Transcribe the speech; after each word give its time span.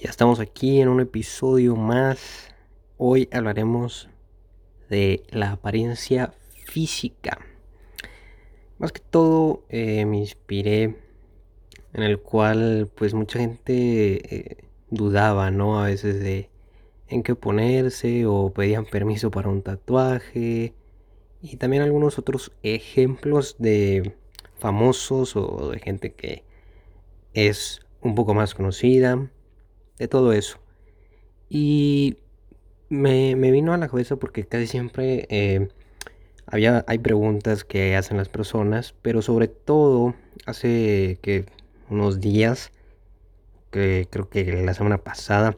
Ya 0.00 0.10
estamos 0.10 0.40
aquí 0.40 0.80
en 0.80 0.88
un 0.88 1.00
episodio 1.00 1.76
más. 1.76 2.48
Hoy 2.96 3.28
hablaremos 3.30 4.08
de 4.88 5.22
la 5.30 5.52
apariencia 5.52 6.34
física. 6.66 7.38
Más 8.78 8.90
que 8.90 9.00
todo 9.00 9.62
eh, 9.68 10.04
me 10.04 10.18
inspiré 10.18 10.96
en 11.92 12.02
el 12.02 12.18
cual 12.18 12.90
pues 12.96 13.14
mucha 13.14 13.38
gente 13.38 14.34
eh, 14.34 14.64
dudaba, 14.90 15.52
¿no? 15.52 15.80
A 15.80 15.86
veces 15.86 16.18
de 16.18 16.50
en 17.06 17.22
qué 17.22 17.36
ponerse 17.36 18.26
o 18.26 18.52
pedían 18.52 18.86
permiso 18.86 19.30
para 19.30 19.48
un 19.48 19.62
tatuaje 19.62 20.74
y 21.40 21.56
también 21.56 21.84
algunos 21.84 22.18
otros 22.18 22.50
ejemplos 22.64 23.56
de 23.58 24.16
famosos 24.58 25.36
o 25.36 25.70
de 25.70 25.78
gente 25.78 26.14
que 26.14 26.42
es 27.32 27.80
un 28.00 28.16
poco 28.16 28.34
más 28.34 28.54
conocida 28.54 29.30
de 29.98 30.08
todo 30.08 30.32
eso. 30.32 30.58
Y 31.48 32.16
me, 32.88 33.34
vino 33.34 33.72
a 33.72 33.78
la 33.78 33.88
cabeza 33.88 34.16
porque 34.16 34.44
casi 34.44 34.66
siempre 34.66 35.26
eh, 35.30 35.68
había, 36.46 36.84
hay 36.86 36.98
preguntas 36.98 37.64
que 37.64 37.96
hacen 37.96 38.16
las 38.16 38.28
personas, 38.28 38.94
pero 39.02 39.22
sobre 39.22 39.48
todo 39.48 40.14
hace 40.46 41.18
que 41.22 41.46
unos 41.90 42.20
días, 42.20 42.72
que 43.70 44.06
creo 44.10 44.28
que 44.28 44.44
la 44.62 44.74
semana 44.74 44.98
pasada, 44.98 45.56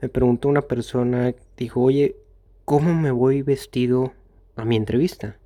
me 0.00 0.08
preguntó 0.08 0.48
una 0.48 0.62
persona, 0.62 1.34
dijo, 1.56 1.80
oye, 1.82 2.16
¿cómo 2.64 2.94
me 2.94 3.10
voy 3.10 3.42
vestido 3.42 4.12
a 4.56 4.64
mi 4.64 4.76
entrevista? 4.76 5.36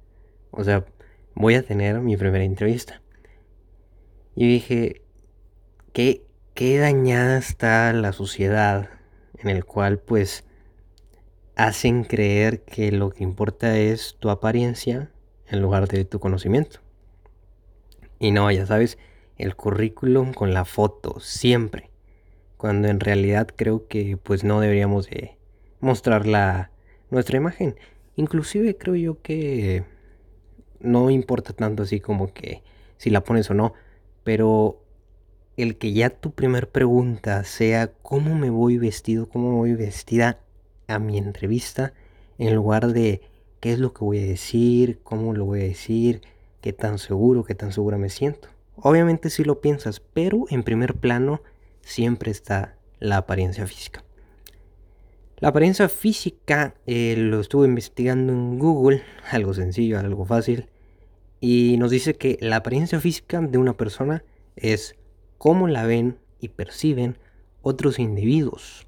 O 0.50 0.62
sea, 0.62 0.84
voy 1.34 1.54
a 1.54 1.62
tener 1.64 2.00
mi 2.00 2.16
primera 2.16 2.44
entrevista. 2.44 3.02
Y 4.36 4.46
dije, 4.48 5.02
¿qué, 5.92 6.23
qué 6.54 6.78
dañada 6.78 7.36
está 7.36 7.92
la 7.92 8.12
sociedad 8.12 8.88
en 9.38 9.50
el 9.50 9.64
cual 9.64 9.98
pues 9.98 10.44
hacen 11.56 12.04
creer 12.04 12.62
que 12.62 12.92
lo 12.92 13.10
que 13.10 13.24
importa 13.24 13.76
es 13.76 14.16
tu 14.20 14.30
apariencia 14.30 15.10
en 15.48 15.60
lugar 15.60 15.88
de 15.88 16.04
tu 16.04 16.20
conocimiento. 16.20 16.78
Y 18.20 18.30
no, 18.30 18.50
ya 18.50 18.66
sabes, 18.66 18.98
el 19.36 19.56
currículum 19.56 20.32
con 20.32 20.54
la 20.54 20.64
foto, 20.64 21.18
siempre. 21.18 21.90
Cuando 22.56 22.88
en 22.88 23.00
realidad 23.00 23.48
creo 23.54 23.88
que 23.88 24.16
pues 24.16 24.44
no 24.44 24.60
deberíamos 24.60 25.10
de 25.10 25.36
mostrar 25.80 26.24
la, 26.26 26.70
nuestra 27.10 27.36
imagen. 27.36 27.76
Inclusive 28.14 28.76
creo 28.76 28.94
yo 28.94 29.20
que 29.22 29.84
no 30.78 31.10
importa 31.10 31.52
tanto 31.52 31.82
así 31.82 31.98
como 31.98 32.32
que 32.32 32.62
si 32.96 33.10
la 33.10 33.24
pones 33.24 33.50
o 33.50 33.54
no. 33.54 33.74
Pero 34.22 34.83
el 35.56 35.76
que 35.76 35.92
ya 35.92 36.10
tu 36.10 36.32
primer 36.32 36.68
pregunta 36.68 37.44
sea 37.44 37.92
cómo 38.02 38.34
me 38.34 38.50
voy 38.50 38.78
vestido, 38.78 39.28
cómo 39.28 39.56
voy 39.56 39.74
vestida 39.74 40.40
a 40.88 40.98
mi 40.98 41.18
entrevista, 41.18 41.92
en 42.38 42.54
lugar 42.54 42.88
de 42.88 43.22
qué 43.60 43.72
es 43.72 43.78
lo 43.78 43.92
que 43.92 44.04
voy 44.04 44.18
a 44.18 44.26
decir, 44.26 45.00
cómo 45.02 45.32
lo 45.32 45.44
voy 45.44 45.60
a 45.60 45.64
decir, 45.64 46.22
qué 46.60 46.72
tan 46.72 46.98
seguro, 46.98 47.44
qué 47.44 47.54
tan 47.54 47.72
segura 47.72 47.98
me 47.98 48.10
siento. 48.10 48.48
Obviamente 48.76 49.30
si 49.30 49.44
lo 49.44 49.60
piensas, 49.60 50.00
pero 50.00 50.46
en 50.50 50.62
primer 50.62 50.94
plano 50.94 51.40
siempre 51.80 52.30
está 52.30 52.76
la 52.98 53.18
apariencia 53.18 53.66
física. 53.66 54.04
La 55.38 55.48
apariencia 55.48 55.88
física 55.88 56.74
eh, 56.86 57.14
lo 57.16 57.40
estuve 57.40 57.66
investigando 57.66 58.32
en 58.32 58.58
Google, 58.58 59.02
algo 59.30 59.54
sencillo, 59.54 59.98
algo 59.98 60.24
fácil, 60.24 60.68
y 61.40 61.76
nos 61.78 61.90
dice 61.90 62.14
que 62.14 62.38
la 62.40 62.56
apariencia 62.56 62.98
física 63.00 63.40
de 63.40 63.58
una 63.58 63.76
persona 63.76 64.24
es 64.56 64.96
cómo 65.38 65.68
la 65.68 65.84
ven 65.84 66.18
y 66.40 66.48
perciben 66.48 67.18
otros 67.62 67.98
individuos. 67.98 68.86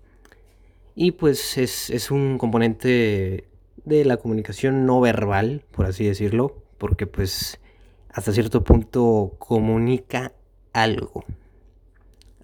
Y 0.95 1.13
pues 1.13 1.59
es, 1.59 2.11
un 2.11 2.39
componente 2.39 3.49
de 3.85 4.05
la 4.05 4.17
comunicación 4.17 4.87
no 4.87 5.01
verbal, 5.01 5.65
por 5.71 5.87
así 5.87 6.07
decirlo, 6.07 6.63
porque 6.79 7.07
pues 7.07 7.61
hasta 8.09 8.33
cierto 8.33 8.65
punto 8.65 9.37
comunica 9.39 10.33
algo. 10.73 11.25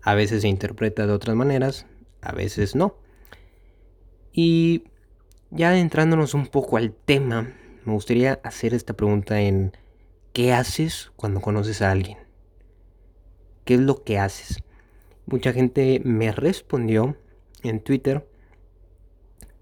A 0.02 0.14
veces 0.14 0.42
se 0.42 0.48
interpreta 0.48 1.06
de 1.06 1.12
otras 1.12 1.36
maneras, 1.36 1.86
a 2.20 2.32
veces 2.32 2.74
no. 2.74 2.96
Y 4.32 4.84
ya 5.50 5.70
adentrándonos 5.70 6.34
un 6.34 6.46
poco 6.46 6.76
al 6.76 6.92
tema, 6.92 7.54
me 7.84 7.92
gustaría 7.92 8.40
hacer 8.42 8.74
esta 8.74 8.94
pregunta 8.94 9.40
en 9.40 9.76
¿qué 10.32 10.52
haces 10.52 11.12
cuando 11.16 11.40
conoces 11.40 11.82
a 11.82 11.90
alguien? 11.90 12.18
¿Qué 13.64 13.74
es 13.74 13.80
lo 13.80 14.02
que 14.02 14.18
haces? 14.18 14.62
Mucha 15.26 15.52
gente 15.52 16.00
me 16.04 16.32
respondió 16.32 17.16
en 17.62 17.80
Twitter, 17.80 18.26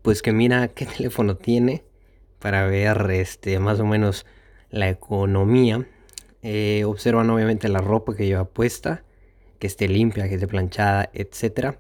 pues 0.03 0.23
que 0.23 0.33
mira 0.33 0.69
qué 0.75 0.87
teléfono 0.87 1.37
tiene 1.37 1.85
para 2.39 2.67
ver 2.67 3.11
este, 3.11 3.59
más 3.59 3.81
o 3.81 3.85
menos 3.85 4.25
la 4.71 4.89
economía. 4.89 5.87
Eh, 6.43 6.85
observan 6.87 7.29
obviamente 7.29 7.69
la 7.69 7.81
ropa 7.81 8.17
que 8.17 8.27
lleva 8.27 8.47
puesta, 8.47 9.05
que 9.59 9.67
esté 9.67 9.89
limpia, 9.89 10.29
que 10.29 10.37
esté 10.37 10.49
planchada, 10.49 11.11
etc. 11.13 11.77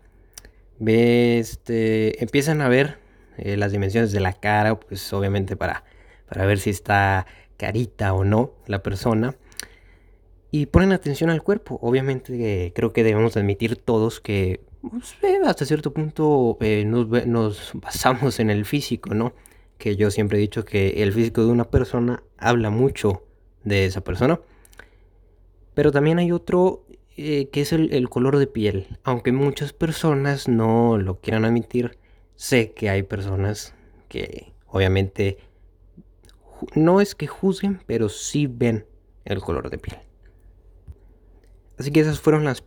Este, 0.86 2.22
empiezan 2.22 2.60
a 2.60 2.68
ver 2.68 2.98
eh, 3.38 3.56
las 3.56 3.72
dimensiones 3.72 4.12
de 4.12 4.20
la 4.20 4.34
cara, 4.34 4.78
pues 4.78 5.10
obviamente 5.14 5.56
para, 5.56 5.84
para 6.28 6.44
ver 6.44 6.58
si 6.58 6.68
está 6.68 7.26
carita 7.56 8.12
o 8.12 8.24
no 8.24 8.52
la 8.66 8.82
persona 8.82 9.36
y 10.50 10.66
ponen 10.66 10.92
atención 10.92 11.30
al 11.30 11.42
cuerpo. 11.42 11.78
Obviamente 11.82 12.72
creo 12.74 12.92
que 12.92 13.04
debemos 13.04 13.36
admitir 13.36 13.76
todos 13.76 14.20
que 14.20 14.60
pues, 14.82 15.14
eh, 15.22 15.38
hasta 15.44 15.64
cierto 15.64 15.92
punto 15.92 16.56
eh, 16.60 16.84
nos, 16.84 17.72
basamos 17.74 18.40
en 18.40 18.50
el 18.50 18.64
físico, 18.64 19.14
¿no? 19.14 19.34
Que 19.78 19.96
yo 19.96 20.10
siempre 20.10 20.38
he 20.38 20.40
dicho 20.40 20.64
que 20.64 21.02
el 21.02 21.12
físico 21.12 21.44
de 21.44 21.50
una 21.50 21.70
persona 21.70 22.22
habla 22.38 22.70
mucho 22.70 23.24
de 23.64 23.84
esa 23.86 24.02
persona. 24.02 24.40
Pero 25.74 25.92
también 25.92 26.18
hay 26.18 26.32
otro 26.32 26.84
eh, 27.16 27.48
que 27.50 27.60
es 27.60 27.72
el, 27.72 27.92
el, 27.92 28.08
color 28.08 28.38
de 28.38 28.46
piel. 28.46 28.98
Aunque 29.04 29.32
muchas 29.32 29.72
personas 29.72 30.48
no 30.48 30.98
lo 30.98 31.20
quieran 31.20 31.44
admitir, 31.44 31.98
sé 32.36 32.72
que 32.72 32.90
hay 32.90 33.02
personas 33.02 33.74
que 34.08 34.52
obviamente 34.66 35.38
no 36.74 37.00
es 37.00 37.14
que 37.14 37.26
juzguen, 37.26 37.80
pero 37.86 38.08
sí 38.08 38.46
ven 38.46 38.86
el 39.24 39.40
color 39.40 39.70
de 39.70 39.78
piel. 39.78 39.98
Así 41.80 41.92
que 41.92 42.00
esas 42.00 42.20
fueron 42.20 42.44
las 42.44 42.62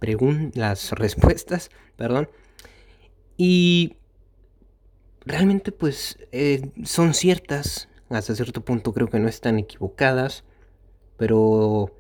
las 0.56 0.90
respuestas, 0.90 1.70
perdón. 1.98 2.30
Y 3.38 3.98
realmente 5.24 5.72
pues 5.72 6.18
eh, 6.32 6.72
son 6.84 7.14
ciertas, 7.14 7.90
hasta 8.10 8.34
cierto 8.34 8.66
punto 8.66 8.92
creo 8.92 9.10
que 9.10 9.20
no 9.20 9.28
están 9.28 9.60
equivocadas, 9.60 10.44
pero 11.16 11.96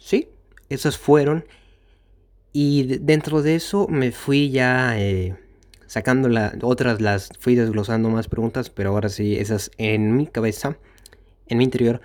sí, 0.00 0.30
esas 0.68 0.98
fueron. 0.98 1.44
Y 2.52 2.98
dentro 2.98 3.40
de 3.42 3.54
eso 3.54 3.86
me 3.86 4.10
fui 4.10 4.50
ya 4.50 4.98
eh, 4.98 5.36
sacando 5.86 6.28
otras, 6.62 7.00
las 7.00 7.28
fui 7.38 7.54
desglosando 7.54 8.08
más 8.08 8.26
preguntas, 8.26 8.68
pero 8.68 8.90
ahora 8.90 9.10
sí, 9.10 9.36
esas 9.36 9.70
en 9.78 10.16
mi 10.16 10.26
cabeza, 10.26 10.76
en 11.46 11.58
mi 11.58 11.62
interior. 11.62 12.00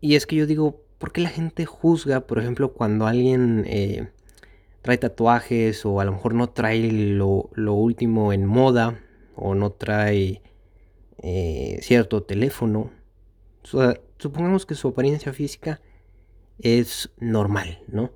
Y 0.00 0.14
es 0.14 0.24
que 0.24 0.36
yo 0.36 0.46
digo, 0.46 0.84
¿Por 1.02 1.10
qué 1.10 1.20
la 1.20 1.30
gente 1.30 1.66
juzga, 1.66 2.28
por 2.28 2.38
ejemplo, 2.38 2.74
cuando 2.74 3.08
alguien 3.08 3.64
eh, 3.66 4.06
trae 4.82 4.98
tatuajes 4.98 5.84
o 5.84 5.98
a 5.98 6.04
lo 6.04 6.12
mejor 6.12 6.32
no 6.32 6.50
trae 6.50 6.92
lo, 6.92 7.48
último 7.56 8.32
en 8.32 8.46
moda 8.46 9.00
o 9.34 9.56
no 9.56 9.72
trae 9.72 10.42
eh, 11.18 11.80
cierto 11.82 12.22
teléfono? 12.22 12.92
supongamos 14.16 14.64
que 14.64 14.76
su 14.76 14.86
apariencia 14.86 15.32
física 15.32 15.80
es 16.60 17.10
normal, 17.18 17.80
¿no? 17.88 18.12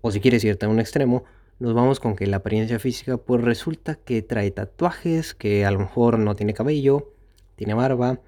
O 0.00 0.12
si 0.12 0.20
quieres 0.20 0.44
irte 0.44 0.66
a 0.66 0.68
un 0.68 0.78
extremo, 0.78 1.24
nos 1.58 1.74
vamos 1.74 1.98
con 1.98 2.14
que 2.14 2.28
la 2.28 2.36
apariencia 2.36 2.78
física 2.78 3.16
pues 3.16 3.42
resulta 3.42 3.96
que 3.96 4.22
trae 4.22 4.52
tatuajes, 4.52 5.34
que 5.34 5.66
a 5.66 5.72
lo 5.72 5.80
mejor 5.80 6.20
no 6.20 6.36
tiene 6.36 6.54
cabello, 6.54 7.14
tiene 7.56 7.74
barba, 7.74 8.20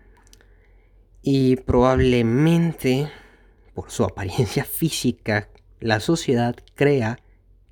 y 1.23 1.55
probablemente 1.57 3.09
por 3.81 3.91
su 3.91 4.05
apariencia 4.05 4.65
física 4.65 5.49
la 5.81 6.01
sociedad 6.01 6.55
crea 6.75 7.19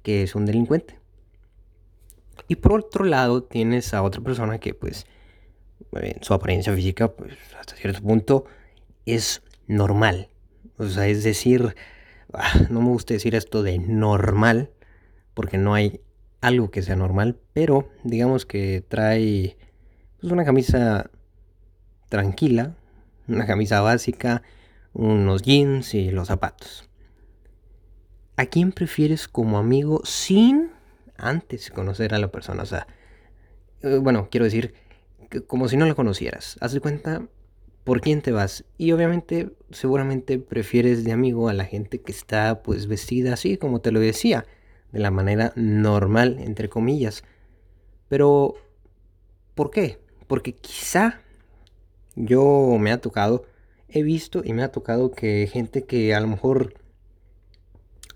que 0.03 0.23
es 0.23 0.35
un 0.35 0.47
delincuente. 0.47 0.99
Y 2.49 2.57
por 2.57 2.73
otro 2.73 3.05
lado 3.05 3.43
tienes 3.43 3.93
a 3.93 4.03
otra 4.03 4.23
persona 4.23 4.59
que 4.59 4.73
pues 4.73 5.07
su 6.23 6.33
apariencia 6.33 6.75
física 6.75 7.13
pues 7.13 7.37
hasta 7.59 7.77
cierto 7.77 8.01
punto 8.01 8.47
es 9.05 9.43
normal. 9.67 10.31
O 10.79 10.87
sea, 10.87 11.09
es 11.09 11.25
decir, 11.25 11.75
ah, 12.33 12.53
no 12.71 12.81
me 12.81 12.89
gusta 12.89 13.13
decir 13.13 13.35
esto 13.35 13.63
de 13.63 13.79
normal 13.79 14.71
porque 15.35 15.59
no 15.59 15.75
hay 15.75 16.01
algo 16.41 16.71
que 16.71 16.83
sea 16.83 16.97
normal, 16.97 17.39
pero 17.53 17.91
digamos 18.03 18.47
que 18.47 18.83
trae 18.89 19.59
pues, 20.21 20.33
una 20.33 20.45
camisa 20.45 21.11
tranquila, 22.09 22.77
una 23.27 23.47
camisa 23.47 23.83
básica, 23.83 24.43
unos 24.99 25.41
jeans 25.41 25.95
y 25.95 26.11
los 26.11 26.29
zapatos. 26.29 26.89
¿A 28.37 28.45
quién 28.47 28.73
prefieres 28.73 29.27
como 29.27 29.59
amigo 29.59 30.03
sin 30.05 30.71
antes 31.19 31.71
conocer 31.71 32.15
a 32.15 32.19
la 32.19 32.29
persona. 32.29 32.63
O 32.63 32.67
sea, 32.67 32.87
eh, 33.83 33.99
bueno, 33.99 34.29
quiero 34.31 34.45
decir, 34.45 34.75
como 35.47 35.69
si 35.69 35.77
no 35.77 35.85
la 35.85 35.95
conocieras. 35.95 36.57
Haz 36.61 36.73
de 36.73 36.81
cuenta 36.81 37.27
por 37.85 38.01
quién 38.01 38.23
te 38.23 38.33
vas. 38.33 38.65
Y 38.79 38.93
obviamente, 38.93 39.51
seguramente 39.71 40.39
prefieres 40.39 41.05
de 41.05 41.13
amigo 41.13 41.49
a 41.49 41.53
la 41.53 41.65
gente 41.65 42.01
que 42.01 42.13
está 42.13 42.63
pues 42.63 42.87
vestida 42.87 43.35
así, 43.35 43.59
como 43.59 43.81
te 43.81 43.93
lo 43.93 44.01
decía, 44.01 44.47
de 44.93 45.01
la 45.01 45.11
manera 45.11 45.53
normal, 45.57 46.39
entre 46.41 46.69
comillas. 46.69 47.25
Pero, 48.09 48.55
¿por 49.55 49.71
qué? 49.71 49.99
Porque 50.27 50.55
quizá 50.55 51.21
yo 52.15 52.77
me 52.81 52.93
ha 52.93 53.01
tocado, 53.01 53.45
he 53.89 54.03
visto 54.03 54.43
y 54.45 54.53
me 54.53 54.63
ha 54.63 54.73
tocado 54.73 55.11
que 55.11 55.49
gente 55.51 55.85
que 55.85 56.15
a 56.15 56.21
lo 56.21 56.29
mejor 56.29 56.75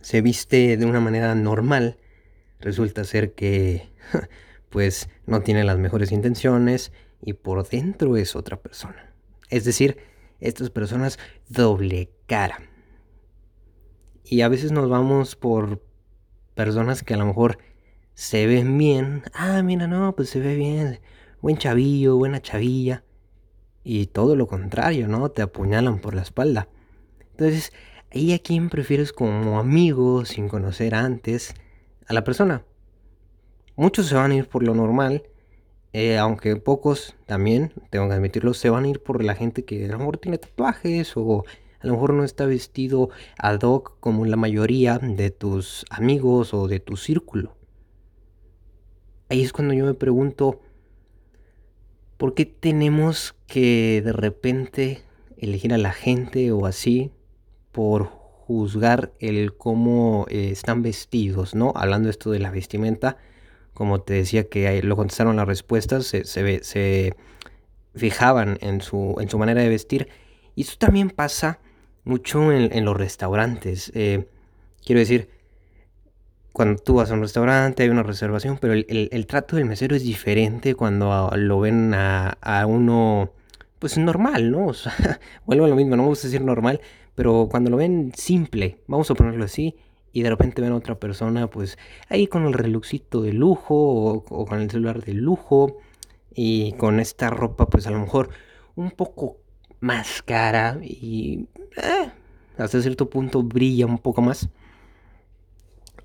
se 0.01 0.21
viste 0.21 0.77
de 0.77 0.85
una 0.85 1.01
manera 1.01 1.35
normal, 1.35 1.99
resulta 2.61 3.05
ser 3.05 3.35
que 3.35 3.91
pues 4.71 5.09
no 5.27 5.43
tiene 5.43 5.65
las 5.65 5.79
mejores 5.79 6.13
intenciones 6.13 6.93
y 7.21 7.35
por 7.35 7.67
dentro 7.69 8.17
es 8.17 8.37
otra 8.37 8.61
persona. 8.61 9.15
Es 9.49 9.65
decir, 9.65 9.99
estas 10.41 10.71
personas 10.71 11.19
doble 11.49 12.11
cara. 12.27 12.61
Y 14.25 14.41
a 14.41 14.49
veces 14.49 14.73
nos 14.73 14.89
vamos 14.89 15.37
por 15.37 15.83
personas 16.55 17.03
que 17.03 17.15
a 17.15 17.17
lo 17.17 17.27
mejor 17.27 17.59
se 18.15 18.47
ven 18.47 18.77
bien. 18.77 19.23
Ah, 19.35 19.63
mira, 19.63 19.87
no, 19.87 20.15
pues 20.17 20.31
se 20.31 20.41
ve 20.41 20.57
bien. 20.57 21.01
Buen 21.41 21.59
chavillo, 21.59 22.17
buena 22.17 22.41
chavilla. 22.41 23.05
Y 23.85 24.07
todo 24.07 24.37
lo 24.37 24.47
contrario, 24.47 25.09
¿no? 25.09 25.31
Te 25.31 25.43
apuñalan 25.43 25.99
por 25.99 26.15
la 26.15 26.23
espalda. 26.23 26.69
Entonces, 27.33 27.73
ahí 28.13 28.33
a 28.33 28.39
quién 28.39 28.69
prefieres 28.69 29.13
como 29.13 29.59
amigo, 29.59 30.25
sin 30.25 30.49
conocer 30.49 30.95
antes 30.95 31.55
a 32.07 32.13
la 32.15 32.25
persona. 32.25 32.65
Muchos 33.77 34.07
se 34.07 34.15
van 34.15 34.31
a 34.31 34.35
ir 34.37 34.49
por 34.49 34.63
lo 34.63 34.75
normal 34.75 35.23
eh, 35.95 36.17
aunque 36.17 36.57
pocos 36.57 37.15
también, 37.27 37.73
tengo 37.91 38.09
que 38.09 38.15
admitirlo, 38.15 38.55
se 38.55 38.71
van 38.71 38.85
a 38.85 38.89
ir 38.89 39.03
por 39.03 39.23
la 39.23 39.35
gente 39.35 39.65
que 39.65 39.85
a 39.85 39.89
lo 39.89 39.99
mejor 39.99 40.17
tiene 40.17 40.39
tatuajes 40.39 41.13
o 41.17 41.45
a 41.81 41.87
lo 41.87 41.93
mejor 41.93 42.15
no 42.15 42.25
está 42.25 42.47
vestido 42.47 43.11
ad 43.37 43.61
hoc 43.61 43.99
como 44.01 44.25
la 44.25 44.37
mayoría 44.37 44.99
de 44.99 45.31
tus 45.31 45.85
amigos 45.91 46.55
o 46.55 46.67
de 46.67 46.81
tu 46.81 46.97
círculo. 46.97 47.57
Ahí 49.29 49.43
es 49.43 49.53
cuando 49.53 49.75
yo 49.75 49.85
me 49.85 49.95
pregunto, 49.95 50.61
¿por 52.23 52.35
qué 52.35 52.47
tenemos 52.47 53.35
que 53.49 54.01
de 54.01 54.13
repente 54.13 55.03
elegir 55.39 55.75
a 55.75 55.77
la 55.77 55.91
gente 55.91 56.53
o 56.53 56.67
así 56.67 57.11
por 57.73 58.05
juzgar 58.05 59.13
el 59.19 59.57
cómo 59.57 60.27
eh, 60.29 60.51
están 60.53 60.83
vestidos, 60.83 61.57
¿no? 61.57 61.73
Hablando 61.75 62.09
esto 62.09 62.31
de 62.31 62.39
la 62.39 62.53
vestimenta 62.53 63.17
como 63.75 64.03
te 64.03 64.15
decía 64.15 64.49
que 64.49 64.81
lo 64.85 64.95
contestaron 64.95 65.35
las 65.35 65.49
respuestas, 65.49 66.07
se, 66.07 66.23
se, 66.25 67.17
fijaban 67.97 68.57
en 68.61 68.83
su, 68.83 69.17
en 69.19 69.29
su 69.29 69.37
manera 69.37 69.61
de 69.61 69.69
vestir. 69.69 70.07
Y 70.55 70.63
eso 70.63 70.77
también 70.79 71.11
pasa 71.11 71.59
mucho 72.05 72.53
en, 72.53 72.85
los 72.85 72.97
restaurantes. 72.97 73.91
Eh, 73.97 74.29
quiero 74.87 75.01
decir, 75.01 75.29
cuando 76.53 76.83
tú 76.83 76.95
vas 76.95 77.11
a 77.11 77.15
un 77.15 77.21
restaurante 77.21 77.83
hay 77.83 77.89
una 77.89 78.03
reservación, 78.03 78.59
pero 78.61 78.75
el, 78.75 79.27
trato 79.27 79.57
del 79.57 79.65
mesero 79.65 79.97
es 79.97 80.03
diferente 80.03 80.75
cuando 80.75 81.31
lo 81.35 81.61
ven 81.61 81.95
a, 81.95 82.39
a, 82.41 82.67
uno, 82.67 83.33
pues 83.79 83.99
normal, 83.99 84.51
¿no? 84.51 84.67
O 84.69 84.75
sea, 84.75 85.21
vuelvo 85.47 85.65
a 85.65 85.69
lo 85.69 85.77
mismo, 85.77 85.97
no 85.97 86.03
me 86.03 86.09
gusta 86.09 86.29
decir 86.29 86.43
normal, 86.43 86.81
pero 87.15 87.49
cuando 87.51 87.71
lo 87.71 87.77
ven 87.77 88.13
simple, 88.15 88.79
vamos 88.87 89.11
a 89.11 89.15
ponerlo 89.15 89.45
así, 89.45 89.77
y 90.13 90.23
de 90.23 90.31
repente 90.31 90.63
ven 90.63 90.73
a 90.73 90.77
otra 90.77 90.99
persona 90.99 91.49
pues 91.49 91.79
ahí 92.09 92.27
con 92.27 92.47
el 92.47 92.53
reluxito 92.53 93.23
de 93.23 93.33
lujo 93.33 93.75
o, 93.75 94.47
con 94.47 94.61
el 94.61 94.71
celular 94.71 95.03
de 95.03 95.15
lujo 95.15 95.79
y 96.35 96.73
con 96.73 97.01
esta 97.01 97.31
ropa 97.31 97.69
pues 97.69 97.87
a 97.87 97.91
lo 97.91 98.01
mejor 98.01 98.31
un 98.77 98.91
poco 98.91 99.39
más 99.81 100.23
cara 100.23 100.79
y 100.83 101.47
eh, 101.77 102.11
hasta 102.59 102.83
cierto 102.83 103.09
punto 103.09 103.43
brilla 103.43 103.87
un 103.87 103.99
poco 103.99 104.23
más 104.23 104.49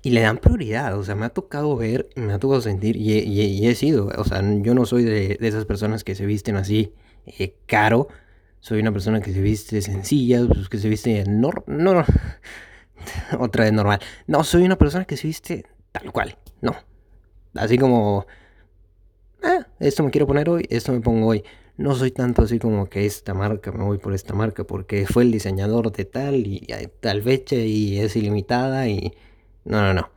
y 0.08 0.10
le 0.10 0.22
dan 0.22 0.38
prioridad, 0.38 0.96
o 0.96 1.04
sea, 1.04 1.14
me 1.14 1.26
ha 1.26 1.28
tocado 1.28 1.76
ver, 1.76 2.08
me 2.16 2.32
ha 2.32 2.38
tocado 2.38 2.62
sentir 2.62 2.96
y, 2.96 3.66
he 3.66 3.74
sido, 3.74 4.06
o 4.16 4.24
sea, 4.24 4.40
yo 4.62 4.74
no 4.74 4.86
soy 4.86 5.04
de, 5.04 5.36
esas 5.38 5.66
personas 5.66 6.02
que 6.02 6.14
se 6.14 6.24
visten 6.24 6.56
así 6.56 6.94
eh, 7.26 7.56
caro, 7.66 8.08
soy 8.60 8.80
una 8.80 8.90
persona 8.90 9.20
que 9.20 9.34
se 9.34 9.42
viste 9.42 9.82
sencilla, 9.82 10.46
pues, 10.48 10.70
que 10.70 10.78
se 10.78 10.88
viste 10.88 11.24
no, 11.26 11.50
otra 13.38 13.64
vez 13.64 13.72
normal. 13.74 14.00
No, 14.26 14.44
soy 14.44 14.62
una 14.62 14.78
persona 14.78 15.04
que 15.04 15.18
se 15.18 15.26
viste 15.26 15.66
tal 15.92 16.10
cual. 16.10 16.38
No. 16.62 16.74
Así 17.54 17.76
como... 17.76 18.26
Ah, 19.42 19.66
esto 19.78 20.02
me 20.02 20.10
quiero 20.10 20.26
poner 20.26 20.48
hoy, 20.48 20.66
esto 20.70 20.92
me 20.92 21.00
pongo 21.00 21.26
hoy. 21.26 21.44
No 21.76 21.94
soy 21.94 22.12
tanto 22.12 22.42
así 22.42 22.58
como 22.58 22.88
que 22.88 23.04
esta 23.04 23.34
marca, 23.34 23.72
me 23.72 23.84
voy 23.84 23.98
por 23.98 24.14
esta 24.14 24.32
marca 24.32 24.64
porque 24.64 25.06
fue 25.06 25.24
el 25.24 25.32
diseñador 25.32 25.92
de 25.92 26.06
tal 26.06 26.46
y 26.46 26.66
tal 27.00 27.20
fecha 27.22 27.56
y 27.56 27.98
es 27.98 28.16
ilimitada 28.16 28.88
y... 28.88 29.12
No, 29.68 29.82
no, 29.82 29.92
no. 29.92 30.10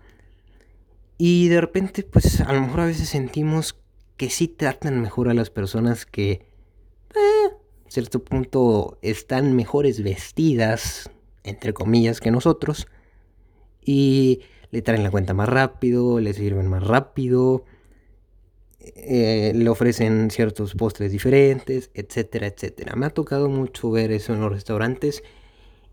Y 1.18 1.50
de 1.50 1.62
repente, 1.62 2.03
pues 2.03 2.39
a 2.39 2.53
lo 2.53 2.62
mejor 2.62 2.80
a 2.80 2.86
veces 2.86 3.09
sentimos 3.09 3.77
que 4.18 4.30
sí 4.30 4.48
tratan 4.48 5.01
mejor 5.01 5.30
a 5.30 5.33
las 5.33 5.50
personas 5.50 6.06
que... 6.06 6.48
Eh, 7.13 7.56
cierto 7.88 8.24
punto 8.24 8.98
están 9.01 9.53
mejores 9.53 10.01
vestidas, 10.01 11.12
entre 11.44 11.74
comillas, 11.74 12.21
que 12.21 12.31
nosotros. 12.31 12.88
Y 13.83 14.39
le 14.71 14.81
traen 14.81 15.03
la 15.03 15.12
cuenta 15.12 15.33
más 15.33 15.50
rápido, 15.50 16.21
le 16.21 16.33
sirven 16.33 16.68
más 16.68 16.88
rápido, 16.88 17.65
eh, 18.80 19.51
le 19.54 19.69
ofrecen 19.69 20.31
ciertos 20.31 20.75
postres 20.75 21.12
diferentes, 21.12 21.92
etcétera, 21.94 22.47
etcétera. 22.47 22.95
Me 22.95 23.06
ha 23.06 23.09
tocado 23.09 23.50
mucho 23.50 23.92
ver 23.92 24.13
eso 24.13 24.33
en 24.33 24.39
los 24.39 24.51
restaurantes 24.54 25.24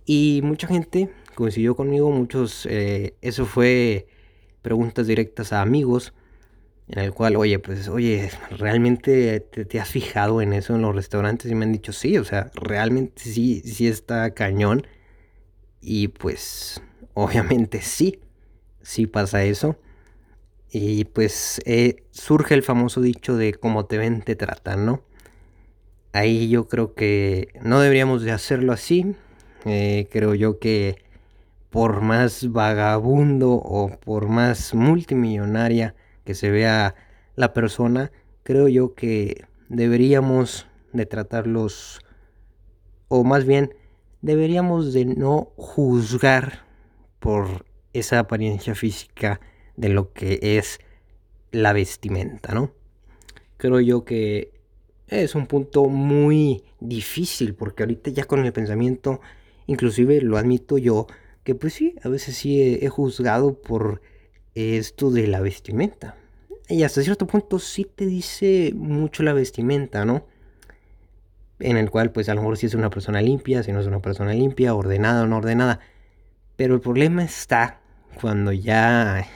y 0.07 0.43
mucha 0.45 0.69
gente 0.69 1.11
coincidió 1.39 1.77
conmigo, 1.77 2.11
muchos, 2.11 2.67
eh, 2.67 3.15
eso 3.23 3.47
fue 3.47 4.09
preguntas 4.61 5.07
directas 5.07 5.53
a 5.53 5.63
amigos, 5.63 6.13
en 6.89 6.99
el 6.99 7.13
cual, 7.13 7.37
oye, 7.37 7.61
pues, 7.61 7.87
oye, 7.87 8.29
¿realmente 8.51 9.39
te, 9.39 9.79
has 9.79 9.89
fijado 9.89 10.43
en 10.43 10.53
eso 10.53 10.75
en 10.75 10.83
los 10.83 10.97
restaurantes? 10.97 11.49
Y 11.49 11.55
me 11.55 11.65
han 11.65 11.71
dicho, 11.71 11.93
sí, 11.93 12.19
o 12.19 12.25
sea, 12.25 12.51
realmente 12.55 13.23
sí, 13.23 13.61
sí 13.61 13.87
está 13.87 14.35
cañón. 14.35 14.85
Y 15.81 16.09
pues 16.09 16.83
obviamente 17.15 17.83
sí, 17.83 18.19
sí 18.83 19.07
pasa 19.07 19.45
eso. 19.45 19.79
Y 20.73 21.05
pues 21.05 21.61
eh, 21.67 22.03
surge 22.11 22.55
el 22.55 22.65
famoso 22.65 23.01
dicho 23.01 23.37
de 23.37 23.55
cómo 23.55 23.87
te 23.87 23.97
ven, 23.97 24.23
te 24.23 24.35
tratan, 24.35 24.87
¿no? 24.87 25.05
Ahí 26.13 26.49
yo 26.49 26.67
creo 26.67 26.95
que 26.95 27.51
no 27.63 27.81
deberíamos 27.81 28.23
de 28.23 28.33
hacerlo 28.33 28.73
así. 28.73 29.15
Eh, 29.67 30.09
creo 30.11 30.35
yo 30.35 30.59
que 30.59 31.07
por 31.71 32.01
más 32.01 32.51
vagabundo 32.51 33.53
o 33.53 33.91
por 34.01 34.29
más 34.29 34.75
multimillonaria 34.75 35.95
que 36.25 36.35
se 36.35 36.51
vea 36.51 36.95
la 37.37 37.53
persona, 37.53 38.11
creo 38.43 38.69
yo 38.69 38.95
que 38.95 39.45
deberíamos 39.69 40.67
de 40.93 41.07
tratarlos, 41.07 42.01
o 43.09 43.25
más 43.25 43.45
bien 43.45 43.75
deberíamos 44.23 44.93
de 44.93 45.05
no 45.05 45.53
juzgar 45.57 46.65
por 47.19 47.67
esa 47.93 48.19
apariencia 48.19 48.75
física 48.75 49.41
de 49.77 49.89
lo 49.89 50.13
que 50.13 50.39
es 50.43 50.81
la 51.51 51.73
vestimenta, 51.73 52.55
¿no? 52.55 52.73
Creo 53.57 53.81
yo 53.81 54.05
que 54.05 54.53
es 55.07 55.35
un 55.35 55.47
punto 55.47 55.87
muy 55.87 56.65
difícil 56.81 57.55
porque 57.55 57.83
ahorita 57.83 58.11
ya 58.11 58.25
con 58.25 58.45
el 58.45 58.53
pensamiento, 58.53 59.21
inclusive 59.67 60.21
lo 60.21 60.37
admito 60.37 60.79
yo, 60.79 61.07
que 61.49 61.55
pues 61.55 61.73
sí, 61.73 61.95
a 62.03 62.11
veces 62.11 62.37
sí 62.37 62.79
he, 62.83 62.89
juzgado 62.91 63.55
por 63.55 64.03
esto 64.55 65.11
de 65.11 65.27
la 65.29 65.41
vestimenta. 65.41 66.15
Y 66.69 66.83
hasta 66.83 67.01
cierto 67.01 67.27
punto 67.27 67.59
sí 67.59 67.87
te 67.87 68.05
dice 68.05 68.73
mucho 68.77 69.23
la 69.23 69.33
vestimenta, 69.33 70.05
¿no? 70.05 70.27
en 71.59 71.79
el 71.79 71.91
cual 71.91 72.13
pues 72.13 72.29
a 72.29 72.35
lo 72.35 72.43
mejor 72.43 72.59
si 72.59 72.67
es 72.67 72.75
una 72.75 72.91
persona 72.91 73.23
limpia, 73.23 73.63
si 73.63 73.73
no 73.73 73.81
es 73.81 73.87
una 73.87 74.03
persona 74.03 74.35
limpia, 74.35 74.75
ordenada 74.75 75.23
o 75.23 75.27
no 75.27 75.39
ordenada. 75.39 75.81
Pero 76.57 76.75
el 76.75 76.83
problema 76.83 77.25
está 77.25 77.81
cuando 78.21 78.53
ya 78.53 79.27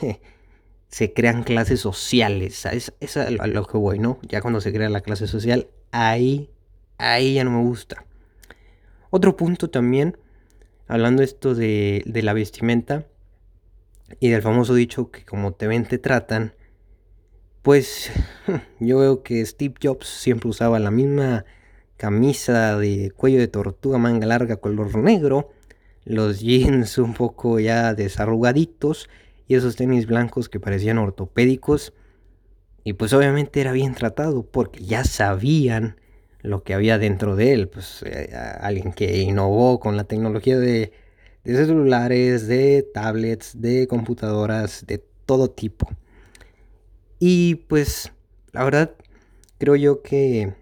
se 0.89 1.15
crean 1.15 1.45
clases 1.45 1.81
sociales. 1.81 2.67
Es, 2.67 2.93
es 3.01 3.17
a 3.17 3.31
lo 3.31 3.65
que 3.65 3.79
voy, 3.79 3.99
¿no? 3.99 4.19
Ya 4.21 4.43
cuando 4.43 4.61
se 4.61 4.71
crea 4.71 4.91
la 4.91 5.01
clase 5.01 5.27
social, 5.27 5.69
ahí, 5.93 6.51
ahí 6.99 7.33
ya 7.33 7.45
no 7.45 7.53
me 7.53 7.63
gusta. 7.63 8.05
Otro 9.09 9.35
punto 9.35 9.71
también, 9.71 10.19
hablando 10.93 11.23
esto 11.23 11.55
de, 11.55 12.03
de 12.05 12.21
la 12.21 12.35
vestimenta 12.35 13.07
y 14.21 14.29
del 14.29 14.43
famoso 14.43 14.75
dicho 14.75 15.11
que 15.11 15.25
como 15.25 15.55
te 15.55 15.67
ven 15.67 15.87
te 15.87 15.97
tratan, 15.97 16.53
pues 17.63 18.11
yo 18.79 18.99
veo 18.99 19.23
que 19.23 19.45
Steve 19.47 19.75
Jobs 19.83 20.07
siempre 20.07 20.51
usaba 20.51 20.79
la 20.79 20.91
misma 20.91 21.47
camisa 21.97 22.77
de 22.77 23.11
cuello 23.17 23.39
de 23.39 23.49
tortuga, 23.49 23.97
manga 23.97 24.27
larga, 24.27 24.57
color 24.57 24.95
negro, 24.99 25.51
los 26.05 26.41
jeans 26.41 26.99
un 26.99 27.15
poco 27.15 27.59
ya 27.59 27.95
desarrugaditos 27.95 29.09
y 29.49 29.55
esos 29.55 29.77
tenis 29.77 30.07
blancos 30.07 30.51
que 30.51 30.61
parecían 30.61 30.99
ortopédicos. 30.99 31.95
Y 32.85 32.93
pues 32.93 33.15
obviamente 33.15 33.63
era 33.63 33.73
bien 33.73 33.95
tratado 33.95 34.43
porque 34.43 34.85
ya 34.85 35.05
sabían 35.05 35.97
lo 36.43 36.63
que 36.63 36.75
había 36.75 36.99
dentro 36.99 37.37
de 37.37 37.53
él. 37.53 37.69
Pues 37.69 38.03
eh, 38.05 38.35
alguien 38.61 38.93
que 38.93 39.19
innovó 39.19 39.81
con 39.81 39.97
la 39.97 40.05
tecnología 40.05 40.59
de, 40.59 40.93
de 41.45 41.57
celulares, 41.57 42.47
de 42.47 42.87
tablets, 42.95 43.61
de 43.61 43.87
computadoras, 43.87 44.85
de 44.87 44.99
todo 45.27 45.51
tipo. 45.51 45.89
Y 47.19 47.57
pues 47.69 48.13
la 48.53 48.65
verdad 48.65 48.95
creo 49.59 49.77
yo 49.77 50.03
que 50.03 50.55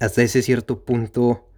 hasta 0.00 0.22
ese 0.22 0.42
cierto 0.42 0.84
punto 0.84 1.48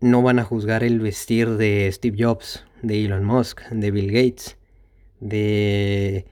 no 0.00 0.22
van 0.22 0.38
a 0.38 0.44
juzgar 0.44 0.84
el 0.84 1.00
vestir 1.00 1.56
de 1.56 1.90
Steve 1.92 2.16
Jobs, 2.22 2.64
de 2.82 3.04
Elon 3.04 3.24
Musk, 3.24 3.62
de 3.70 3.90
Bill 3.90 4.12
Gates, 4.12 4.56
de 5.20 6.26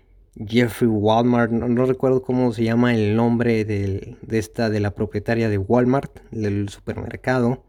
Jeffrey 0.47 0.89
Walmart, 0.89 1.51
no, 1.51 1.85
recuerdo 1.87 2.23
cómo 2.23 2.53
se 2.53 2.65
llama 2.65 2.95
el 2.95 3.17
nombre 3.17 3.65
de 3.65 4.17
esta, 4.31 4.71
de 4.71 4.81
la 4.81 4.93
propietaria 4.93 5.49
de 5.49 5.59
Walmart, 5.59 6.21
del 6.31 6.69
supermercado. 6.69 7.65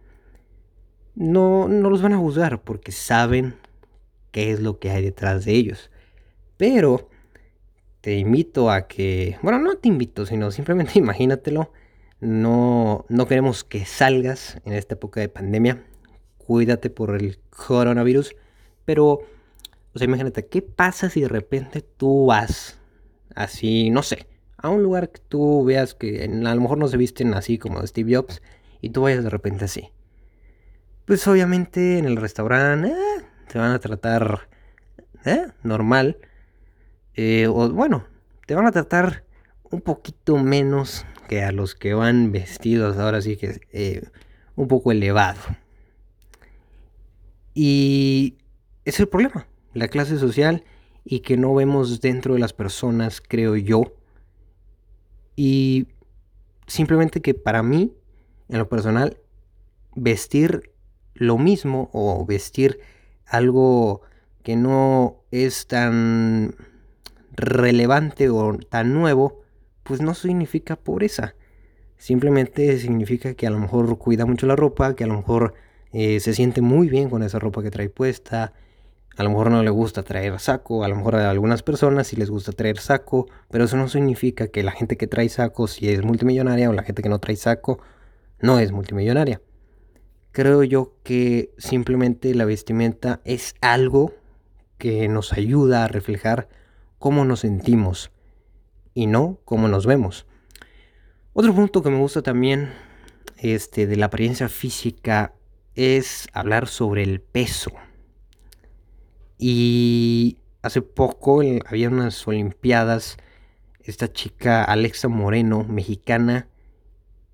No, 1.15 1.67
no 1.67 1.89
los 1.89 2.01
van 2.01 2.13
a 2.13 2.17
juzgar 2.17 2.61
porque 2.61 2.91
saben 2.91 3.55
qué 4.31 4.51
es 4.51 4.59
lo 4.59 4.79
que 4.79 4.91
hay 4.91 5.03
detrás 5.03 5.45
de 5.45 5.53
ellos. 5.53 5.89
Pero 6.57 7.09
te 8.01 8.17
invito 8.17 8.69
a 8.71 8.87
que, 8.87 9.37
bueno, 9.41 9.59
no 9.59 9.75
te 9.75 9.87
invito, 9.87 10.25
sino 10.25 10.51
simplemente 10.51 10.93
imagínatelo. 10.99 11.71
No, 12.21 13.05
no 13.09 13.27
queremos 13.27 13.63
que 13.63 13.85
salgas 13.85 14.59
en 14.65 14.73
esta 14.73 14.95
época 14.95 15.21
de 15.21 15.29
pandemia 15.29 15.83
cuídate 16.49 16.89
por 16.89 17.15
el 17.15 17.37
coronavirus, 17.51 18.35
pero, 18.83 19.19
sea, 19.99 20.05
imagínate, 20.05 20.47
¿qué 20.47 20.61
pasa 20.61 21.09
si 21.09 21.21
de 21.21 21.27
repente 21.27 21.81
tú 21.81 22.25
vas 22.25 22.79
así, 23.35 23.89
no 23.89 24.01
sé, 24.03 24.27
a 24.57 24.69
un 24.69 24.83
lugar 24.83 25.11
que 25.11 25.21
tú 25.27 25.63
veas 25.63 25.93
que 25.93 26.23
a 26.23 26.55
lo 26.55 26.61
mejor 26.61 26.77
no 26.77 26.87
se 26.87 26.97
visten 26.97 27.33
así 27.33 27.57
como 27.57 27.85
Steve 27.85 28.15
Jobs 28.15 28.41
y 28.81 28.89
tú 28.89 29.03
vayas 29.03 29.23
de 29.23 29.29
repente 29.29 29.65
así? 29.65 29.91
Pues 31.05 31.27
obviamente 31.27 31.97
en 31.97 32.05
el 32.05 32.17
restaurante 32.17 32.89
eh, 32.89 33.25
te 33.51 33.59
van 33.59 33.71
a 33.71 33.79
tratar 33.79 34.47
eh, 35.25 35.47
normal, 35.63 36.17
eh, 37.15 37.47
o 37.47 37.69
bueno, 37.69 38.05
te 38.45 38.55
van 38.55 38.65
a 38.67 38.71
tratar 38.71 39.23
un 39.71 39.81
poquito 39.81 40.37
menos 40.37 41.05
que 41.27 41.43
a 41.43 41.51
los 41.51 41.75
que 41.75 41.93
van 41.93 42.31
vestidos 42.31 42.97
ahora 42.97 43.21
sí 43.21 43.37
que 43.37 44.09
un 44.55 44.67
poco 44.67 44.91
elevado. 44.91 45.39
Y 47.53 48.37
es 48.85 48.99
el 48.99 49.07
problema, 49.07 49.47
la 49.73 49.87
clase 49.87 50.17
social 50.17 50.63
y 51.03 51.21
que 51.21 51.37
no 51.37 51.53
vemos 51.53 52.01
dentro 52.01 52.33
de 52.33 52.39
las 52.39 52.53
personas, 52.53 53.21
creo 53.21 53.55
yo. 53.55 53.93
Y 55.35 55.87
simplemente 56.67 57.21
que 57.21 57.33
para 57.33 57.63
mí, 57.63 57.93
en 58.49 58.57
lo 58.57 58.69
personal, 58.69 59.17
vestir 59.95 60.71
lo 61.13 61.37
mismo 61.37 61.89
o 61.93 62.25
vestir 62.25 62.79
algo 63.25 64.01
que 64.43 64.55
no 64.55 65.23
es 65.31 65.67
tan 65.67 66.55
relevante 67.31 68.29
o 68.29 68.57
tan 68.57 68.93
nuevo, 68.93 69.41
pues 69.83 70.01
no 70.01 70.13
significa 70.13 70.75
pobreza. 70.75 71.35
Simplemente 71.97 72.77
significa 72.79 73.33
que 73.33 73.47
a 73.47 73.49
lo 73.49 73.59
mejor 73.59 73.97
cuida 73.97 74.25
mucho 74.25 74.47
la 74.47 74.55
ropa, 74.55 74.95
que 74.95 75.03
a 75.03 75.07
lo 75.07 75.17
mejor 75.17 75.53
eh, 75.91 76.19
se 76.19 76.33
siente 76.33 76.61
muy 76.61 76.87
bien 76.89 77.09
con 77.09 77.23
esa 77.23 77.39
ropa 77.39 77.61
que 77.61 77.71
trae 77.71 77.89
puesta. 77.89 78.53
A 79.19 79.23
lo 79.23 79.31
mejor 79.31 79.51
no 79.51 79.61
le 79.63 79.69
gusta 79.69 80.01
traer 80.01 80.39
saco, 80.39 80.85
a 80.85 80.87
lo 80.87 80.95
mejor 80.95 81.17
a 81.17 81.29
algunas 81.29 81.61
personas 81.61 82.07
sí 82.07 82.15
les 82.15 82.29
gusta 82.29 82.53
traer 82.53 82.77
saco, 82.77 83.27
pero 83.51 83.65
eso 83.65 83.75
no 83.75 83.89
significa 83.89 84.47
que 84.47 84.63
la 84.63 84.71
gente 84.71 84.95
que 84.95 85.07
trae 85.07 85.27
saco 85.27 85.67
si 85.67 85.89
es 85.89 86.05
multimillonaria 86.05 86.69
o 86.69 86.73
la 86.73 86.83
gente 86.83 87.01
que 87.01 87.09
no 87.09 87.19
trae 87.19 87.35
saco 87.35 87.81
no 88.39 88.59
es 88.59 88.71
multimillonaria. 88.71 89.41
Creo 90.31 90.63
yo 90.63 90.93
que 91.03 91.51
simplemente 91.57 92.33
la 92.33 92.45
vestimenta 92.45 93.19
es 93.25 93.55
algo 93.59 94.13
que 94.77 95.09
nos 95.09 95.33
ayuda 95.33 95.83
a 95.83 95.89
reflejar 95.89 96.47
cómo 96.97 97.25
nos 97.25 97.41
sentimos 97.41 98.11
y 98.93 99.07
no 99.07 99.41
cómo 99.43 99.67
nos 99.67 99.85
vemos. 99.85 100.27
Otro 101.33 101.53
punto 101.53 101.83
que 101.83 101.89
me 101.89 101.97
gusta 101.97 102.21
también 102.21 102.71
este, 103.35 103.85
de 103.85 103.97
la 103.97 104.05
apariencia 104.05 104.47
física 104.47 105.33
es 105.75 106.29
hablar 106.31 106.69
sobre 106.69 107.03
el 107.03 107.19
peso. 107.19 107.73
Y 109.39 110.37
hace 110.61 110.81
poco 110.81 111.41
había 111.65 111.89
unas 111.89 112.27
Olimpiadas, 112.27 113.17
esta 113.81 114.11
chica 114.11 114.65
Alexa 114.65 115.07
Moreno, 115.07 115.63
mexicana, 115.63 116.49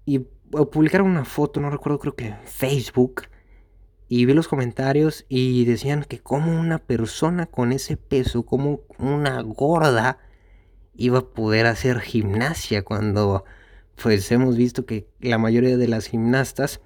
y 0.06 0.20
publicaron 0.20 1.08
una 1.10 1.26
foto, 1.26 1.60
no 1.60 1.72
recuerdo, 1.72 2.00
creo 2.00 2.16
que 2.16 2.28
en 2.28 2.38
Facebook, 2.46 3.24
y 4.08 4.26
vi 4.26 4.34
los 4.34 4.48
comentarios 4.48 5.26
y 5.30 5.66
decían 5.66 6.06
que 6.08 6.20
como 6.20 6.60
una 6.60 6.78
persona 6.78 7.48
con 7.48 7.72
ese 7.72 7.98
peso, 7.98 8.46
como 8.46 8.82
una 9.00 9.42
gorda, 9.42 10.20
iba 10.96 11.20
a 11.20 11.30
poder 11.30 11.66
hacer 11.66 12.00
gimnasia 12.02 12.84
cuando 12.84 13.46
pues 14.02 14.32
hemos 14.32 14.58
visto 14.58 14.86
que 14.86 15.08
la 15.20 15.40
mayoría 15.40 15.78
de 15.78 15.88
las 15.88 16.06
gimnastas 16.06 16.82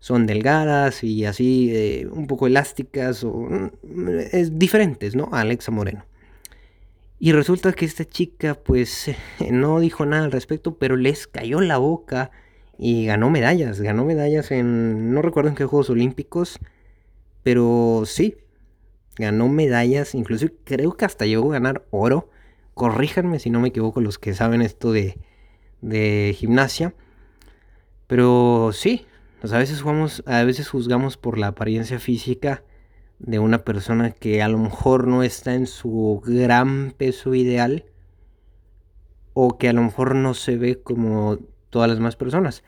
son 0.00 0.26
delgadas 0.26 1.04
y 1.04 1.26
así 1.26 1.70
eh, 1.72 2.08
un 2.10 2.26
poco 2.26 2.46
elásticas 2.46 3.22
o 3.22 3.32
mm, 3.32 4.08
es 4.32 4.58
diferentes, 4.58 5.14
¿no? 5.14 5.28
A 5.32 5.40
Alexa 5.40 5.70
Moreno. 5.70 6.04
Y 7.18 7.32
resulta 7.32 7.74
que 7.74 7.84
esta 7.84 8.06
chica 8.06 8.54
pues 8.54 9.10
no 9.50 9.78
dijo 9.78 10.06
nada 10.06 10.24
al 10.24 10.32
respecto, 10.32 10.76
pero 10.76 10.96
les 10.96 11.26
cayó 11.26 11.60
la 11.60 11.76
boca 11.76 12.30
y 12.78 13.04
ganó 13.04 13.28
medallas, 13.30 13.80
ganó 13.82 14.06
medallas 14.06 14.50
en 14.50 15.12
no 15.12 15.20
recuerdo 15.20 15.50
en 15.50 15.54
qué 15.54 15.66
Juegos 15.66 15.90
Olímpicos, 15.90 16.58
pero 17.42 18.04
sí, 18.06 18.38
ganó 19.16 19.48
medallas, 19.48 20.14
incluso 20.14 20.46
creo 20.64 20.96
que 20.96 21.04
hasta 21.04 21.26
llegó 21.26 21.50
a 21.50 21.54
ganar 21.54 21.84
oro. 21.90 22.30
Corríjanme 22.72 23.38
si 23.38 23.50
no 23.50 23.60
me 23.60 23.68
equivoco 23.68 24.00
los 24.00 24.18
que 24.18 24.32
saben 24.32 24.62
esto 24.62 24.92
de, 24.92 25.18
de 25.82 26.34
gimnasia. 26.38 26.94
Pero 28.06 28.70
sí, 28.72 29.06
a 29.42 29.58
veces 29.58 29.82
jugamos, 29.82 30.22
a 30.26 30.44
veces 30.44 30.68
juzgamos 30.68 31.16
por 31.16 31.38
la 31.38 31.48
apariencia 31.48 31.98
física 31.98 32.62
de 33.18 33.38
una 33.38 33.64
persona 33.64 34.10
que 34.10 34.42
a 34.42 34.48
lo 34.48 34.58
mejor 34.58 35.06
no 35.06 35.22
está 35.22 35.54
en 35.54 35.66
su 35.66 36.22
gran 36.24 36.92
peso 36.96 37.34
ideal 37.34 37.84
o 39.34 39.58
que 39.58 39.68
a 39.68 39.72
lo 39.72 39.82
mejor 39.82 40.14
no 40.14 40.34
se 40.34 40.56
ve 40.56 40.82
como 40.82 41.38
todas 41.70 41.88
las 41.88 41.98
demás 41.98 42.16
personas. 42.16 42.62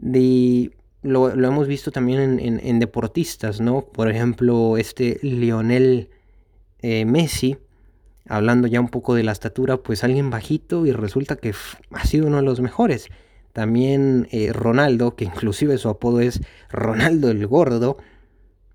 Y 0.00 0.72
lo, 1.02 1.30
hemos 1.30 1.66
visto 1.66 1.90
también 1.90 2.38
en, 2.40 2.78
deportistas, 2.78 3.60
¿no? 3.60 3.82
Por 3.82 4.10
ejemplo, 4.10 4.76
este 4.76 5.18
Lionel 5.22 6.10
eh, 6.80 7.04
Messi, 7.04 7.58
hablando 8.28 8.68
ya 8.68 8.80
un 8.80 8.88
poco 8.88 9.14
de 9.14 9.22
la 9.22 9.32
estatura, 9.32 9.78
pues 9.78 10.04
alguien 10.04 10.30
bajito 10.30 10.86
y 10.86 10.92
resulta 10.92 11.36
que 11.36 11.54
ha 11.90 12.04
sido 12.04 12.26
uno 12.26 12.38
de 12.38 12.42
los 12.42 12.60
mejores. 12.60 13.08
También 13.56 14.28
eh, 14.32 14.52
Ronaldo, 14.52 15.16
que 15.16 15.24
inclusive 15.24 15.78
su 15.78 15.88
apodo 15.88 16.20
es 16.20 16.42
Ronaldo 16.68 17.30
el 17.30 17.46
Gordo, 17.46 17.96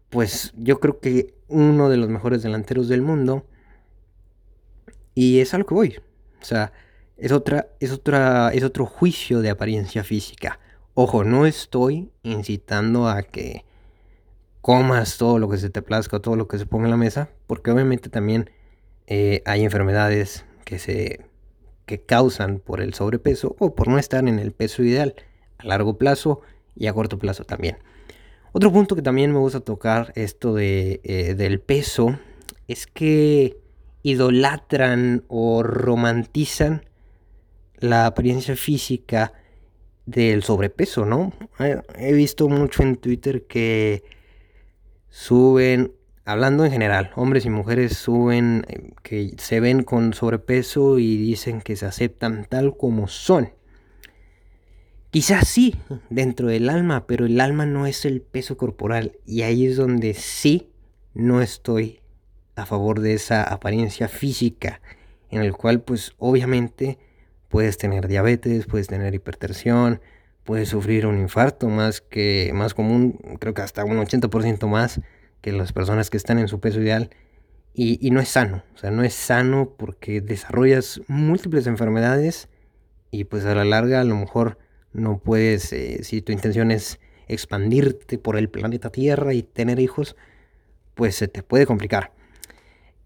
pues 0.10 0.54
yo 0.58 0.80
creo 0.80 1.00
que 1.00 1.36
uno 1.48 1.88
de 1.88 1.98
los 1.98 2.10
mejores 2.10 2.42
delanteros 2.42 2.88
del 2.88 3.04
mundo. 3.04 3.46
Y 5.14 5.40
es 5.40 5.54
a 5.54 5.60
lo 5.60 5.68
que 5.68 5.76
voy. 5.76 5.98
O 6.42 6.44
sea, 6.44 6.74
es 7.16 7.32
otra, 7.32 7.68
es 7.80 7.92
otra, 7.92 8.50
es 8.56 8.64
otro 8.64 8.88
juicio 8.88 9.42
de 9.42 9.52
apariencia 9.52 10.04
física. 10.04 10.60
Ojo, 10.96 11.24
no 11.24 11.46
estoy 11.46 12.10
incitando 12.24 13.08
a 13.08 13.22
que 13.22 13.66
comas 14.62 15.20
todo 15.20 15.38
lo 15.38 15.48
que 15.48 15.60
se 15.60 15.70
te 15.70 15.84
plazca 15.84 16.18
todo 16.18 16.36
lo 16.36 16.48
que 16.48 16.58
se 16.58 16.66
ponga 16.66 16.86
en 16.86 16.92
la 16.92 16.98
mesa, 16.98 17.30
porque 17.46 17.70
obviamente 17.70 18.10
también 18.10 18.50
eh, 19.06 19.44
hay 19.46 19.64
enfermedades 19.64 20.44
que 20.66 20.80
se 20.80 21.31
que 21.86 22.02
causan 22.02 22.60
por 22.60 22.82
el 22.82 22.94
sobrepeso 22.94 23.56
o 23.60 23.76
por 23.76 23.88
no 23.88 23.98
estar 23.98 24.28
en 24.28 24.40
el 24.40 24.52
peso 24.52 24.84
ideal 24.84 25.16
a 25.58 25.66
largo 25.66 25.98
plazo 25.98 26.42
y 26.76 26.88
a 26.88 26.94
corto 26.94 27.20
plazo 27.20 27.44
también. 27.44 27.78
Otro 28.54 28.72
punto 28.72 28.96
que 28.96 29.02
también 29.02 29.32
me 29.32 29.40
gusta 29.40 29.62
tocar, 29.62 30.12
esto 30.16 30.54
de, 30.54 31.00
eh, 31.04 31.36
del 31.36 31.62
peso, 31.62 32.20
es 32.68 32.86
que 32.88 33.58
idolatran 34.04 35.24
o 35.28 35.64
romantizan 35.64 36.86
la 37.78 38.08
apariencia 38.08 38.56
física 38.56 39.34
del 40.06 40.44
sobrepeso, 40.44 41.06
¿no? 41.06 41.34
He 41.96 42.14
visto 42.14 42.50
mucho 42.50 42.84
en 42.84 42.98
Twitter 42.98 43.46
que 43.48 44.04
suben 45.10 45.94
hablando 46.32 46.66
en 46.66 46.72
general, 46.72 47.12
hombres 47.16 47.46
y 47.46 47.50
mujeres 47.50 47.98
suben 47.98 48.66
eh, 48.68 48.92
que 49.04 49.34
se 49.38 49.60
ven 49.60 49.84
con 49.84 50.14
sobrepeso 50.14 51.00
y 51.00 51.18
dicen 51.18 51.62
que 51.62 51.76
se 51.76 51.86
aceptan 51.86 52.46
tal 52.46 52.78
como 52.78 53.08
son. 53.08 53.52
Quizás 55.12 55.48
sí, 55.48 55.76
dentro 56.10 56.48
del 56.48 56.70
alma, 56.70 57.06
pero 57.06 57.26
el 57.26 57.42
alma 57.42 57.66
no 57.66 57.86
es 57.86 58.06
el 58.06 58.22
peso 58.22 58.56
corporal 58.56 59.18
y 59.26 59.42
ahí 59.42 59.66
es 59.66 59.76
donde 59.76 60.14
sí 60.14 60.70
no 61.14 61.42
estoy 61.42 62.00
a 62.56 62.66
favor 62.66 63.02
de 63.02 63.14
esa 63.14 63.44
apariencia 63.44 64.08
física, 64.08 64.82
en 65.30 65.42
el 65.42 65.54
cual 65.54 65.82
pues 65.82 66.14
obviamente 66.18 66.98
puedes 67.50 67.78
tener 67.78 68.08
diabetes, 68.08 68.66
puedes 68.68 68.88
tener 68.88 69.14
hipertensión, 69.14 70.00
puedes 70.46 70.70
sufrir 70.70 71.06
un 71.06 71.20
infarto 71.20 71.68
más 71.68 72.00
que 72.00 72.52
más 72.54 72.74
común, 72.74 73.20
creo 73.40 73.54
que 73.54 73.62
hasta 73.62 73.84
un 73.84 73.98
80% 73.98 74.68
más 74.68 75.02
que 75.42 75.52
las 75.52 75.74
personas 75.74 76.10
que 76.10 76.18
están 76.18 76.40
en 76.40 76.48
su 76.48 76.60
peso 76.60 76.82
ideal. 76.82 77.10
Y, 77.74 78.12
no 78.12 78.20
es 78.20 78.28
sano, 78.28 78.64
o 78.76 78.78
sea, 78.78 78.92
no 78.92 79.02
es 79.04 79.14
sano 79.14 79.76
porque 79.78 80.20
desarrollas 80.20 81.02
múltiples 81.08 81.68
enfermedades 81.68 82.50
y 83.12 83.24
pues 83.24 83.46
a 83.46 83.56
la 83.56 83.64
larga 83.64 84.02
a 84.02 84.04
lo 84.04 84.18
mejor 84.18 84.58
no 84.92 85.20
puedes, 85.20 85.72
eh, 85.72 86.04
si 86.04 86.22
tu 86.22 86.34
intención 86.34 86.70
es 86.70 87.00
expandirte 87.30 88.18
por 88.18 88.36
el 88.36 88.50
planeta 88.50 88.90
Tierra 88.90 89.34
y 89.34 89.42
tener 89.42 89.80
hijos, 89.80 90.18
pues 90.96 91.16
se 91.16 91.30
te 91.30 91.44
puede 91.44 91.66
complicar. 91.66 92.12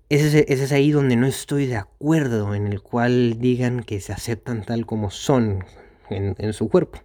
Ese, 0.10 0.46
es 0.51 0.72
ahí 0.72 0.92
donde 0.92 1.15
no 1.15 1.27
estoy 1.27 1.68
de 1.68 1.77
acuerdo, 1.77 2.56
en 2.56 2.65
el 2.65 2.82
cual 2.82 3.38
digan 3.38 3.84
que 3.84 4.01
se 4.01 4.13
aceptan 4.13 4.63
tal 4.63 4.88
como 4.88 5.12
son 5.12 5.63
en 6.10 6.54
su 6.54 6.70
cuerpo. 6.70 7.01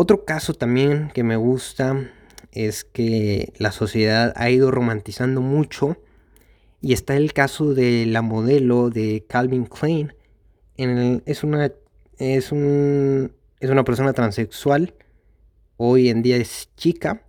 Otro 0.00 0.24
caso 0.24 0.54
también 0.54 1.10
que 1.12 1.24
me 1.24 1.34
gusta 1.34 2.08
es 2.52 2.84
que 2.84 3.52
la 3.58 3.72
sociedad 3.72 4.32
ha 4.36 4.50
ido 4.50 4.70
romantizando 4.70 5.40
mucho 5.40 5.98
y 6.80 6.92
está 6.92 7.16
el 7.16 7.32
caso 7.32 7.74
de 7.74 8.06
la 8.06 8.22
modelo 8.22 8.90
de 8.90 9.24
Calvin 9.28 9.66
Klein. 9.66 10.14
En 10.76 11.22
es, 11.26 11.42
una, 11.42 11.72
es, 12.18 12.52
un, 12.52 13.32
es 13.60 13.70
una 13.70 13.84
persona 13.84 14.12
transexual, 14.12 14.94
hoy 15.76 16.08
en 16.08 16.22
día 16.22 16.36
es 16.36 16.70
chica, 16.76 17.22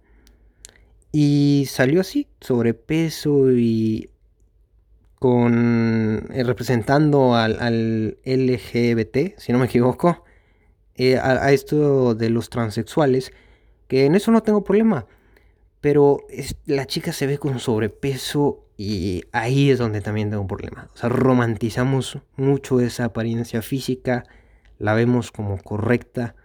y 1.12 1.66
salió 1.68 2.02
así, 2.02 2.28
sobrepeso 2.40 3.52
y 3.52 4.12
con 5.16 6.28
eh, 6.32 6.44
representando 6.44 7.36
al, 7.36 8.18
LGBT, 8.24 9.38
si 9.38 9.52
no 9.52 9.60
me 9.60 9.66
equivoco, 9.66 10.24
eh, 10.96 11.18
a, 11.18 11.52
esto 11.52 12.16
de 12.16 12.30
los 12.30 12.50
transexuales, 12.50 13.32
que 13.90 14.06
en 14.06 14.16
eso 14.16 14.32
no 14.32 14.44
tengo 14.44 14.64
problema, 14.64 15.08
pero 15.82 16.20
la 16.66 16.86
chica 16.86 17.12
se 17.12 17.28
ve 17.28 17.40
con 17.40 17.60
sobrepeso 17.60 18.66
y 18.78 19.24
ahí 19.34 19.72
es 19.72 19.80
donde 19.80 20.00
también 20.00 20.30
tengo 20.30 20.48
problema. 20.48 20.90
O 20.94 20.98
sea, 20.98 21.10
romantizamos 21.10 22.20
mucho 22.38 22.80
esa 22.80 23.06
apariencia 23.06 23.62
física, 23.62 24.26
la 24.78 24.94
vemos 24.94 25.32
como 25.32 25.58
correcta 25.58 26.36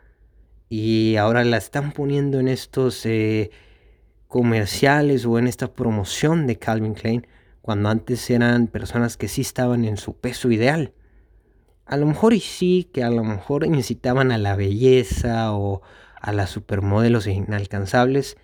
y 0.71 1.17
ahora 1.17 1.45
la 1.45 1.59
están 1.59 1.93
poniendo 1.93 2.41
en 2.41 2.49
estos 2.49 3.05
eh, 3.05 3.51
comerciales 4.27 5.27
o 5.27 5.39
en 5.39 5.47
esta 5.47 5.75
promoción 5.75 6.47
de 6.47 6.57
Calvin 6.57 6.95
Klein 6.95 7.27
cuando 7.61 7.91
antes 7.91 8.29
eran 8.31 8.69
personas 8.69 9.19
que 9.19 9.29
sí 9.29 9.43
estaban 9.43 9.85
en 9.85 9.99
su 9.99 10.17
peso 10.17 10.51
ideal. 10.51 10.95
A 11.85 11.99
lo 11.99 12.07
mejor 12.07 12.33
y 12.33 12.41
sí, 12.41 12.89
que 12.91 13.05
a 13.05 13.11
lo 13.11 13.23
mejor 13.23 13.67
incitaban 13.67 14.33
a 14.33 14.39
la 14.39 14.57
belleza 14.57 15.53
o 15.53 15.83
a 16.25 16.33
las 16.33 16.51
supermodelos 16.51 17.27
inalcanzables, 17.27 18.37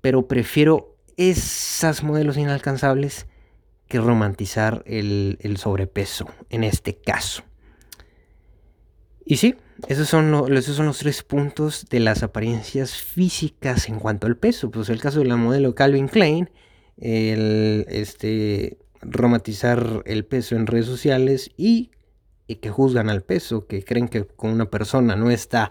pero 0.00 0.26
prefiero 0.26 0.96
esas 1.16 2.02
modelos 2.02 2.36
inalcanzables 2.36 3.26
que 3.86 4.00
romantizar 4.00 4.82
el, 4.86 5.38
sobrepeso 5.56 6.26
en 6.48 6.64
este 6.64 6.96
caso. 6.96 7.44
Y 9.24 9.36
sí, 9.36 9.54
esos 9.88 10.08
son, 10.08 10.52
esos 10.56 10.76
son 10.76 10.86
los 10.86 10.98
tres 10.98 11.22
puntos 11.22 11.86
de 11.90 12.00
las 12.00 12.22
apariencias 12.22 12.96
físicas 12.96 13.88
en 13.88 14.00
cuanto 14.00 14.26
al 14.26 14.36
peso. 14.36 14.70
Pues 14.70 14.88
el 14.88 15.00
caso 15.00 15.20
de 15.20 15.26
la 15.26 15.36
modelo 15.36 15.74
Calvin 15.74 16.08
Klein 16.08 16.50
el 16.96 17.86
este, 17.88 18.78
romantizar 19.00 20.02
el 20.06 20.24
peso 20.24 20.56
en 20.56 20.66
redes 20.66 20.86
sociales 20.86 21.50
y, 21.56 21.90
que 22.60 22.68
juzgan 22.68 23.08
al 23.08 23.22
peso, 23.22 23.68
que 23.68 23.84
creen 23.84 24.08
que 24.08 24.24
con 24.24 24.50
una 24.50 24.70
persona 24.70 25.14
no 25.14 25.30
está 25.30 25.70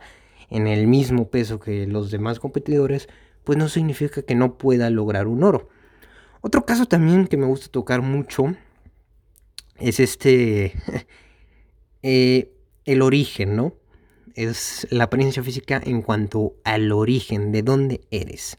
en 0.49 0.67
el 0.67 0.87
mismo 0.87 1.29
peso 1.29 1.59
que 1.59 1.85
los 1.87 2.11
demás 2.11 2.39
competidores, 2.39 3.07
pues 3.43 3.57
no 3.57 3.69
significa 3.69 4.21
que 4.21 4.35
no 4.35 4.57
pueda 4.57 4.89
lograr 4.89 5.27
un 5.27 5.43
oro. 5.43 5.69
Otro 6.41 6.65
caso 6.65 6.85
también 6.85 7.27
que 7.27 7.37
me 7.37 7.45
gusta 7.45 7.67
tocar 7.67 8.01
mucho 8.01 8.55
es 9.77 9.99
este, 9.99 10.73
eh, 12.03 12.53
el 12.85 13.01
origen, 13.01 13.55
¿no? 13.55 13.75
Es 14.35 14.87
la 14.89 15.05
apariencia 15.05 15.43
física 15.43 15.81
en 15.83 16.01
cuanto 16.01 16.55
al 16.63 16.91
origen, 16.91 17.51
de 17.51 17.61
dónde 17.61 18.01
eres. 18.09 18.57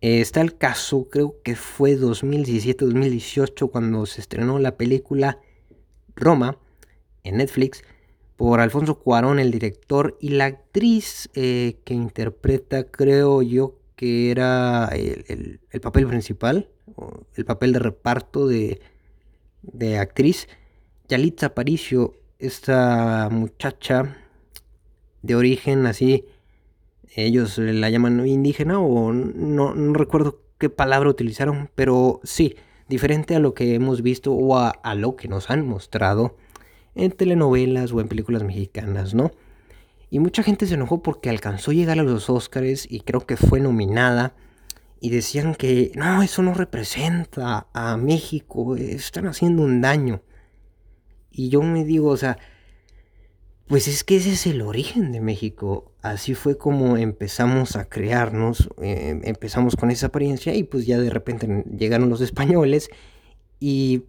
Está 0.00 0.40
el 0.40 0.56
caso, 0.56 1.08
creo 1.10 1.42
que 1.42 1.56
fue 1.56 1.98
2017-2018 1.98 3.70
cuando 3.70 4.06
se 4.06 4.20
estrenó 4.20 4.60
la 4.60 4.76
película 4.76 5.40
Roma 6.14 6.58
en 7.24 7.38
Netflix 7.38 7.82
por 8.38 8.60
Alfonso 8.60 9.00
Cuarón, 9.00 9.38
el 9.38 9.50
director, 9.50 10.16
y 10.18 10.30
la 10.30 10.46
actriz 10.46 11.28
eh, 11.34 11.76
que 11.84 11.92
interpreta, 11.92 12.84
creo 12.84 13.42
yo 13.42 13.74
que 13.96 14.30
era 14.30 14.88
el, 14.94 15.60
papel 15.82 16.06
principal, 16.06 16.70
el 17.34 17.44
papel 17.44 17.74
de 17.74 17.78
reparto 17.80 18.46
de, 18.46 18.80
de 19.60 19.98
actriz, 19.98 20.48
Yalitza 21.08 21.46
Aparicio, 21.46 22.14
esta 22.38 23.28
muchacha 23.30 24.16
de 25.22 25.34
origen 25.34 25.84
así 25.86 26.24
ellos 27.16 27.58
la 27.58 27.90
llaman 27.90 28.26
indígena 28.26 28.78
o 28.78 29.12
no, 29.12 29.74
recuerdo 29.94 30.40
qué 30.58 30.70
palabra 30.70 31.10
utilizaron, 31.10 31.70
pero 31.74 32.20
sí, 32.22 32.56
diferente 32.88 33.34
a 33.34 33.40
lo 33.40 33.54
que 33.54 33.74
hemos 33.74 34.02
visto 34.02 34.32
o 34.32 34.56
a, 34.56 34.94
lo 34.94 35.16
que 35.16 35.28
nos 35.28 35.50
han 35.50 35.66
mostrado 35.66 36.36
en 36.98 37.12
telenovelas 37.12 37.92
o 37.92 38.00
en 38.00 38.08
películas 38.08 38.42
mexicanas, 38.42 39.14
¿no? 39.14 39.30
Y 40.10 40.18
mucha 40.18 40.42
gente 40.42 40.66
se 40.66 40.74
enojó 40.74 41.02
porque 41.02 41.30
alcanzó 41.30 41.70
a 41.70 41.74
llegar 41.74 41.98
a 41.98 42.02
los 42.02 42.28
Oscars 42.28 42.86
y 42.90 43.00
creo 43.00 43.26
que 43.26 43.36
fue 43.36 43.60
nominada. 43.60 44.34
Y 45.00 45.10
decían 45.10 45.54
que 45.54 45.92
no, 45.94 46.22
eso 46.22 46.42
no 46.42 46.54
representa 46.54 47.68
a 47.72 47.96
México, 47.96 48.74
están 48.76 49.26
haciendo 49.28 49.62
un 49.62 49.80
daño. 49.80 50.22
Y 51.30 51.50
yo 51.50 51.62
me 51.62 51.84
digo, 51.84 52.08
o 52.08 52.16
sea, 52.16 52.38
pues 53.68 53.86
es 53.86 54.02
que 54.02 54.16
ese 54.16 54.32
es 54.32 54.46
el 54.48 54.62
origen 54.62 55.12
de 55.12 55.20
México. 55.20 55.92
Así 56.02 56.34
fue 56.34 56.58
como 56.58 56.96
empezamos 56.96 57.76
a 57.76 57.84
crearnos, 57.84 58.70
eh, 58.82 59.20
empezamos 59.22 59.76
con 59.76 59.92
esa 59.92 60.06
apariencia 60.06 60.52
y 60.54 60.64
pues 60.64 60.84
ya 60.84 60.98
de 60.98 61.10
repente 61.10 61.64
llegaron 61.78 62.08
los 62.08 62.20
españoles 62.22 62.88
y 63.60 64.02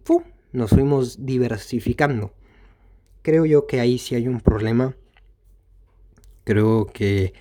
nos 0.52 0.70
fuimos 0.70 1.24
diversificando. 1.24 2.32
Creo 3.22 3.44
yo 3.46 3.66
que 3.66 3.80
ahí 3.80 3.98
sí 3.98 4.14
hay 4.14 4.28
un 4.28 4.40
problema. 4.40 4.96
Creo 6.44 6.86
que 6.86 7.34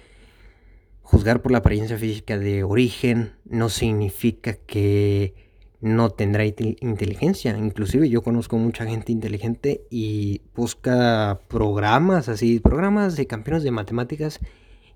juzgar 1.01 1.41
por 1.41 1.51
la 1.51 1.59
apariencia 1.59 1.97
física 1.97 2.37
de 2.37 2.63
origen 2.63 3.33
no 3.45 3.69
significa 3.69 4.53
que 4.53 5.33
no 5.81 6.09
tendrá 6.09 6.45
inteligencia. 6.45 7.57
Inclusive 7.57 8.09
yo 8.09 8.21
conozco 8.21 8.57
mucha 8.57 8.85
gente 8.85 9.11
inteligente 9.11 9.85
y 9.89 10.41
busca 10.55 11.39
programas 11.47 12.29
así, 12.29 12.59
programas 12.59 13.15
de 13.15 13.27
campeones 13.27 13.63
de 13.63 13.71
matemáticas 13.71 14.39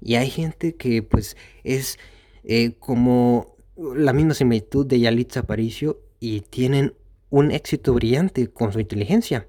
y 0.01 0.15
hay 0.15 0.29
gente 0.29 0.75
que 0.75 1.01
pues 1.01 1.37
es 1.63 1.97
eh, 2.43 2.73
como 2.79 3.55
la 3.77 4.13
misma 4.13 4.33
similitud 4.33 4.85
de 4.85 4.99
Yalitza 4.99 5.41
Aparicio 5.41 6.01
y 6.19 6.41
tienen 6.41 6.93
un 7.29 7.51
éxito 7.51 7.93
brillante 7.93 8.47
con 8.47 8.73
su 8.73 8.79
inteligencia. 8.79 9.47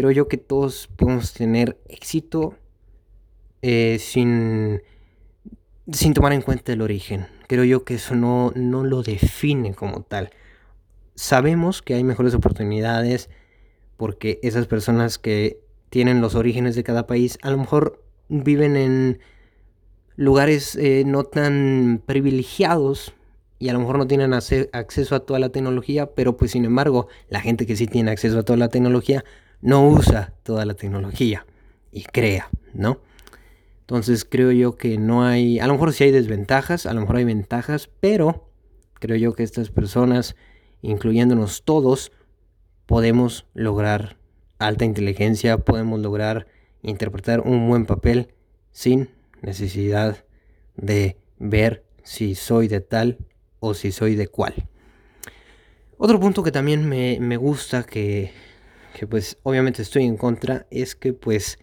Creo 0.00 0.10
yo 0.10 0.28
que 0.28 0.38
todos 0.38 0.88
podemos 0.96 1.34
tener 1.34 1.78
éxito 1.88 2.54
eh, 3.62 3.98
sin, 4.00 4.82
sin 5.92 6.14
tomar 6.14 6.32
en 6.32 6.40
cuenta 6.40 6.72
el 6.72 6.80
origen. 6.80 7.26
Creo 7.46 7.64
yo 7.64 7.84
que 7.84 7.96
eso 7.96 8.14
no, 8.14 8.50
no 8.54 8.82
lo 8.82 9.02
define 9.02 9.74
como 9.74 10.02
tal 10.02 10.30
sabemos 11.20 11.82
que 11.82 11.94
hay 11.94 12.02
mejores 12.02 12.34
oportunidades 12.34 13.28
porque 13.98 14.40
esas 14.42 14.66
personas 14.66 15.18
que 15.18 15.60
tienen 15.90 16.22
los 16.22 16.34
orígenes 16.34 16.74
de 16.74 16.82
cada 16.82 17.06
país 17.06 17.38
a 17.42 17.50
lo 17.50 17.58
mejor 17.58 18.02
viven 18.28 18.74
en 18.74 19.20
lugares 20.16 20.76
eh, 20.76 21.02
no 21.04 21.24
tan 21.24 22.02
privilegiados 22.06 23.12
y 23.58 23.68
a 23.68 23.74
lo 23.74 23.80
mejor 23.80 23.98
no 23.98 24.06
tienen 24.06 24.32
acceso 24.32 25.14
a 25.14 25.20
toda 25.20 25.38
la 25.38 25.50
tecnología, 25.50 26.06
pero 26.14 26.38
pues 26.38 26.52
sin 26.52 26.64
embargo 26.64 27.08
la 27.28 27.40
gente 27.42 27.66
que 27.66 27.76
sí 27.76 27.86
tiene 27.86 28.10
acceso 28.10 28.38
a 28.38 28.42
toda 28.42 28.56
la 28.56 28.68
tecnología 28.68 29.22
no 29.60 29.86
usa 29.88 30.34
toda 30.42 30.64
la 30.64 30.74
tecnología 30.74 31.46
y 31.92 32.02
crea, 32.02 32.48
¿no? 32.72 33.00
Entonces 33.80 34.24
creo 34.24 34.52
yo 34.52 34.76
que 34.76 34.98
no 34.98 35.24
hay, 35.24 35.58
a 35.58 35.66
lo 35.66 35.72
mejor 35.74 35.92
sí 35.92 36.04
hay 36.04 36.10
desventajas, 36.12 36.86
a 36.86 36.94
lo 36.94 37.00
mejor 37.00 37.16
hay 37.16 37.24
ventajas, 37.24 37.90
pero 38.00 38.48
creo 38.94 39.16
yo 39.16 39.32
que 39.32 39.42
estas 39.42 39.70
personas 39.70 40.36
incluyéndonos 40.82 41.64
todos, 41.64 42.12
podemos 42.86 43.46
lograr 43.54 44.16
alta 44.58 44.84
inteligencia, 44.84 45.58
podemos 45.58 46.00
lograr 46.00 46.46
interpretar 46.82 47.40
un 47.40 47.68
buen 47.68 47.86
papel 47.86 48.34
sin 48.72 49.10
necesidad 49.42 50.24
de 50.76 51.16
ver 51.38 51.84
si 52.02 52.34
soy 52.34 52.68
de 52.68 52.80
tal 52.80 53.18
o 53.60 53.74
si 53.74 53.92
soy 53.92 54.16
de 54.16 54.28
cual. 54.28 54.68
Otro 55.98 56.18
punto 56.18 56.42
que 56.42 56.52
también 56.52 56.88
me, 56.88 57.18
me 57.20 57.36
gusta, 57.36 57.82
que, 57.82 58.32
que 58.94 59.06
pues 59.06 59.38
obviamente 59.42 59.82
estoy 59.82 60.04
en 60.04 60.16
contra, 60.16 60.66
es 60.70 60.94
que 60.94 61.12
pues 61.12 61.58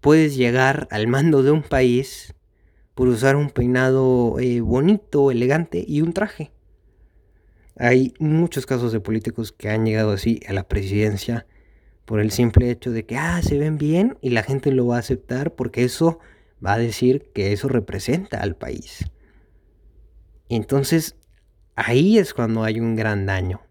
puedes 0.00 0.36
llegar 0.36 0.88
al 0.90 1.06
mando 1.08 1.42
de 1.42 1.50
un 1.50 1.62
país 1.62 2.34
por 2.94 3.08
usar 3.08 3.36
un 3.36 3.50
peinado 3.50 4.38
eh, 4.38 4.60
bonito, 4.60 5.30
elegante 5.30 5.84
y 5.86 6.00
un 6.00 6.12
traje. 6.12 6.52
Hay 7.76 8.14
muchos 8.18 8.66
casos 8.66 8.92
de 8.92 9.00
políticos 9.00 9.50
que 9.50 9.68
han 9.68 9.84
llegado 9.84 10.12
así 10.12 10.40
a 10.46 10.52
la 10.52 10.68
presidencia 10.68 11.46
por 12.04 12.20
el 12.20 12.30
simple 12.30 12.70
hecho 12.70 12.92
de 12.92 13.04
que, 13.04 13.16
ah, 13.16 13.40
se 13.42 13.58
ven 13.58 13.78
bien 13.78 14.18
y 14.20 14.30
la 14.30 14.42
gente 14.42 14.70
lo 14.70 14.86
va 14.86 14.96
a 14.96 15.00
aceptar 15.00 15.54
porque 15.54 15.84
eso 15.84 16.20
va 16.64 16.74
a 16.74 16.78
decir 16.78 17.30
que 17.34 17.52
eso 17.52 17.68
representa 17.68 18.40
al 18.40 18.56
país. 18.56 19.10
Entonces, 20.48 21.16
ahí 21.74 22.18
es 22.18 22.34
cuando 22.34 22.62
hay 22.62 22.78
un 22.78 22.94
gran 22.94 23.26
daño. 23.26 23.62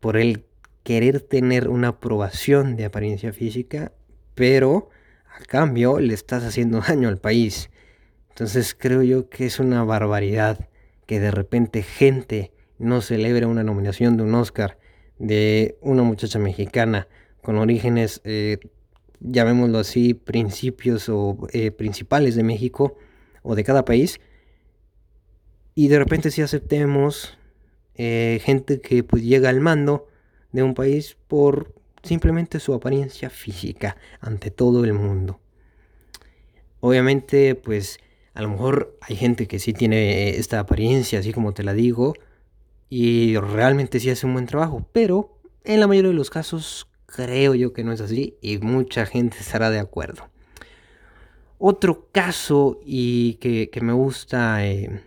Por 0.00 0.16
el 0.16 0.44
querer 0.82 1.20
tener 1.20 1.68
una 1.68 1.88
aprobación 1.88 2.76
de 2.76 2.84
apariencia 2.84 3.32
física, 3.32 3.92
pero 4.34 4.90
a 5.38 5.44
cambio 5.44 5.98
le 6.00 6.14
estás 6.14 6.44
haciendo 6.44 6.80
daño 6.88 7.08
al 7.08 7.18
país. 7.18 7.70
Entonces 8.30 8.74
creo 8.78 9.02
yo 9.02 9.28
que 9.28 9.46
es 9.46 9.60
una 9.60 9.84
barbaridad 9.84 10.68
que 11.06 11.20
de 11.20 11.30
repente 11.30 11.82
gente 11.82 12.52
no 12.78 13.02
celebre 13.02 13.46
una 13.46 13.62
nominación 13.62 14.16
de 14.16 14.22
un 14.22 14.34
Oscar 14.34 14.78
de 15.18 15.76
una 15.82 16.02
muchacha 16.02 16.38
mexicana 16.38 17.06
con 17.42 17.56
orígenes, 17.56 18.22
eh, 18.24 18.58
llamémoslo 19.20 19.78
así, 19.78 20.14
principios 20.14 21.08
o 21.10 21.46
eh, 21.52 21.70
principales 21.70 22.34
de 22.34 22.42
México 22.42 22.96
o 23.42 23.54
de 23.54 23.64
cada 23.64 23.84
país. 23.84 24.18
Y 25.74 25.88
de 25.88 25.98
repente 25.98 26.30
si 26.30 26.40
aceptemos 26.42 27.36
eh, 27.94 28.40
gente 28.42 28.80
que 28.80 29.04
pues 29.04 29.22
llega 29.22 29.50
al 29.50 29.60
mando 29.60 30.08
de 30.52 30.62
un 30.62 30.74
país 30.74 31.16
por 31.28 31.74
simplemente 32.02 32.60
su 32.60 32.74
apariencia 32.74 33.30
física 33.30 33.96
ante 34.20 34.50
todo 34.50 34.84
el 34.84 34.92
mundo. 34.94 35.40
Obviamente, 36.80 37.54
pues 37.54 37.98
a 38.34 38.42
lo 38.42 38.48
mejor 38.48 38.96
hay 39.00 39.16
gente 39.16 39.46
que 39.46 39.58
sí 39.58 39.72
tiene 39.72 40.30
esta 40.30 40.60
apariencia, 40.60 41.18
así 41.18 41.32
como 41.32 41.52
te 41.52 41.62
la 41.62 41.74
digo, 41.74 42.14
y 42.88 43.36
realmente 43.36 44.00
sí 44.00 44.10
hace 44.10 44.26
un 44.26 44.32
buen 44.32 44.46
trabajo, 44.46 44.86
pero 44.92 45.38
en 45.64 45.80
la 45.80 45.86
mayoría 45.86 46.10
de 46.10 46.16
los 46.16 46.30
casos 46.30 46.88
creo 47.06 47.54
yo 47.54 47.72
que 47.72 47.84
no 47.84 47.92
es 47.92 48.00
así 48.00 48.36
y 48.40 48.58
mucha 48.58 49.04
gente 49.06 49.38
estará 49.38 49.70
de 49.70 49.78
acuerdo. 49.78 50.28
Otro 51.58 52.08
caso 52.10 52.80
y 52.84 53.34
que, 53.34 53.70
me 53.82 53.92
gusta 53.92 54.66
eh, 54.66 55.02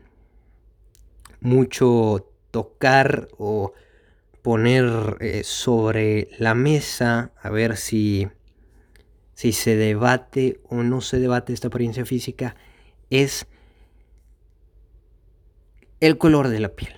mucho 1.42 2.30
tocar 2.52 3.28
o 3.38 3.74
poner 4.44 5.18
eh, 5.22 5.42
sobre 5.44 6.28
la 6.38 6.54
mesa 6.54 7.32
a 7.42 7.50
ver 7.50 7.78
si, 7.78 8.28
si 9.34 9.54
se 9.54 9.76
debate 9.76 10.60
o 10.70 10.84
no 10.84 11.02
se 11.02 11.20
debate 11.20 11.54
esta 11.54 11.70
apariencia 11.70 12.06
física 12.06 12.56
es 13.10 13.48
el 16.02 16.18
color 16.18 16.50
de 16.50 16.60
la 16.60 16.70
piel. 16.76 16.94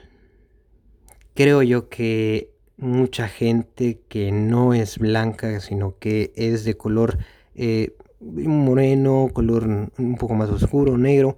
Creo 1.35 1.61
yo 1.61 1.87
que 1.87 2.49
mucha 2.77 3.27
gente 3.27 4.01
que 4.09 4.31
no 4.31 4.73
es 4.73 4.97
blanca, 4.97 5.59
sino 5.59 5.99
que 5.99 6.33
es 6.35 6.63
de 6.65 6.75
color 6.75 7.19
eh, 7.53 7.95
moreno, 8.19 9.29
color 9.31 9.91
un 9.97 10.15
poco 10.15 10.33
más 10.33 10.49
oscuro, 10.49 10.97
negro, 10.97 11.37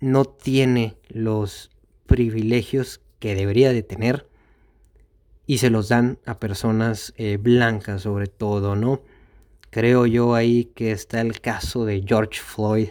no 0.00 0.24
tiene 0.24 0.96
los 1.08 1.70
privilegios 2.06 3.02
que 3.18 3.34
debería 3.34 3.70
de 3.74 3.82
tener 3.82 4.29
y 5.50 5.58
se 5.58 5.68
los 5.68 5.88
dan 5.88 6.20
a 6.26 6.38
personas 6.38 7.12
eh, 7.16 7.36
blancas 7.36 8.02
sobre 8.02 8.28
todo, 8.28 8.76
¿no? 8.76 9.02
Creo 9.70 10.06
yo 10.06 10.36
ahí 10.36 10.66
que 10.76 10.92
está 10.92 11.20
el 11.20 11.40
caso 11.40 11.84
de 11.84 12.04
George 12.06 12.40
Floyd, 12.40 12.90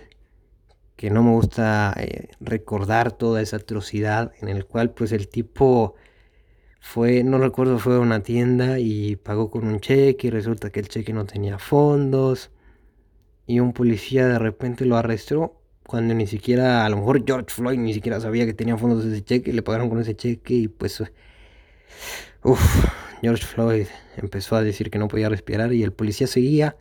que 0.98 1.10
no 1.10 1.24
me 1.24 1.32
gusta 1.32 1.93
eh, 1.95 2.28
recordar 2.41 3.13
toda 3.13 3.41
esa 3.41 3.56
atrocidad 3.56 4.34
en 4.41 4.50
el 4.50 4.65
cual 4.65 4.91
pues 4.91 5.13
el 5.13 5.30
tipo 5.30 5.95
fue, 6.82 7.24
no 7.24 7.38
recuerdo, 7.38 7.80
fue 7.80 7.95
a 7.95 8.00
una 8.00 8.24
tienda 8.24 8.78
y 8.78 9.15
pagó 9.15 9.50
con 9.50 9.65
un 9.65 9.80
cheque 9.80 10.28
y 10.28 10.30
resulta 10.30 10.69
que 10.69 10.82
el 10.82 10.89
cheque 10.89 11.13
no 11.13 11.24
tenía 11.26 11.60
fondos 11.60 12.52
y 13.48 13.62
un 13.62 13.72
policía 13.72 14.28
de 14.28 14.38
repente 14.38 14.84
lo 14.84 14.98
arrestó 14.98 15.62
cuando 15.88 16.13
ni 16.13 16.28
siquiera, 16.28 16.86
a 16.86 16.89
lo 16.89 16.98
mejor 16.98 17.24
George 17.26 17.56
Floyd 17.56 17.78
ni 17.78 17.93
siquiera 17.93 18.19
sabía 18.19 18.45
que 18.45 18.54
tenía 18.54 18.78
fondos 18.78 19.06
ese 19.06 19.24
cheque, 19.24 19.54
le 19.54 19.62
pagaron 19.62 19.88
con 19.88 20.02
ese 20.02 20.13
cheque 20.13 20.56
y 20.56 20.67
pues 20.67 21.02
George 23.21 23.45
Floyd 23.45 23.88
empezó 24.17 24.56
a 24.56 24.63
decir 24.63 24.89
que 24.89 24.99
no 24.99 25.08
podía 25.08 25.30
respirar 25.30 25.73
y 25.73 25.84
el 25.84 25.91
policía 25.91 26.28
seguía 26.28 26.78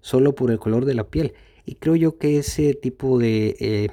solo 0.00 0.34
por 0.34 0.50
el 0.50 0.58
color 0.58 0.84
de 0.84 0.94
la 0.94 1.04
piel. 1.04 1.34
Y 1.64 1.74
creo 1.76 1.96
yo 1.96 2.18
que 2.18 2.38
ese 2.38 2.74
tipo 2.74 3.18
de 3.18 3.56
eh, 3.60 3.88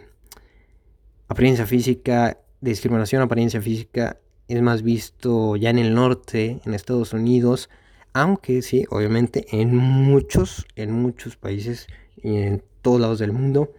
apariencia 1.27 1.65
física, 1.65 2.39
discriminación 2.61 3.21
apariencia 3.21 3.61
física, 3.61 4.19
es 4.47 4.61
más 4.61 4.81
visto 4.81 5.55
ya 5.57 5.69
en 5.69 5.79
el 5.79 5.93
norte, 5.93 6.61
en 6.65 6.73
Estados 6.73 7.13
Unidos, 7.13 7.69
aunque 8.13 8.61
sí, 8.61 8.85
obviamente 8.89 9.45
en 9.51 9.75
muchos, 9.75 10.65
en 10.75 10.91
muchos 10.91 11.35
países 11.35 11.87
y 12.15 12.37
en 12.37 12.63
todos 12.81 13.01
lados 13.01 13.19
del 13.19 13.33
mundo 13.33 13.73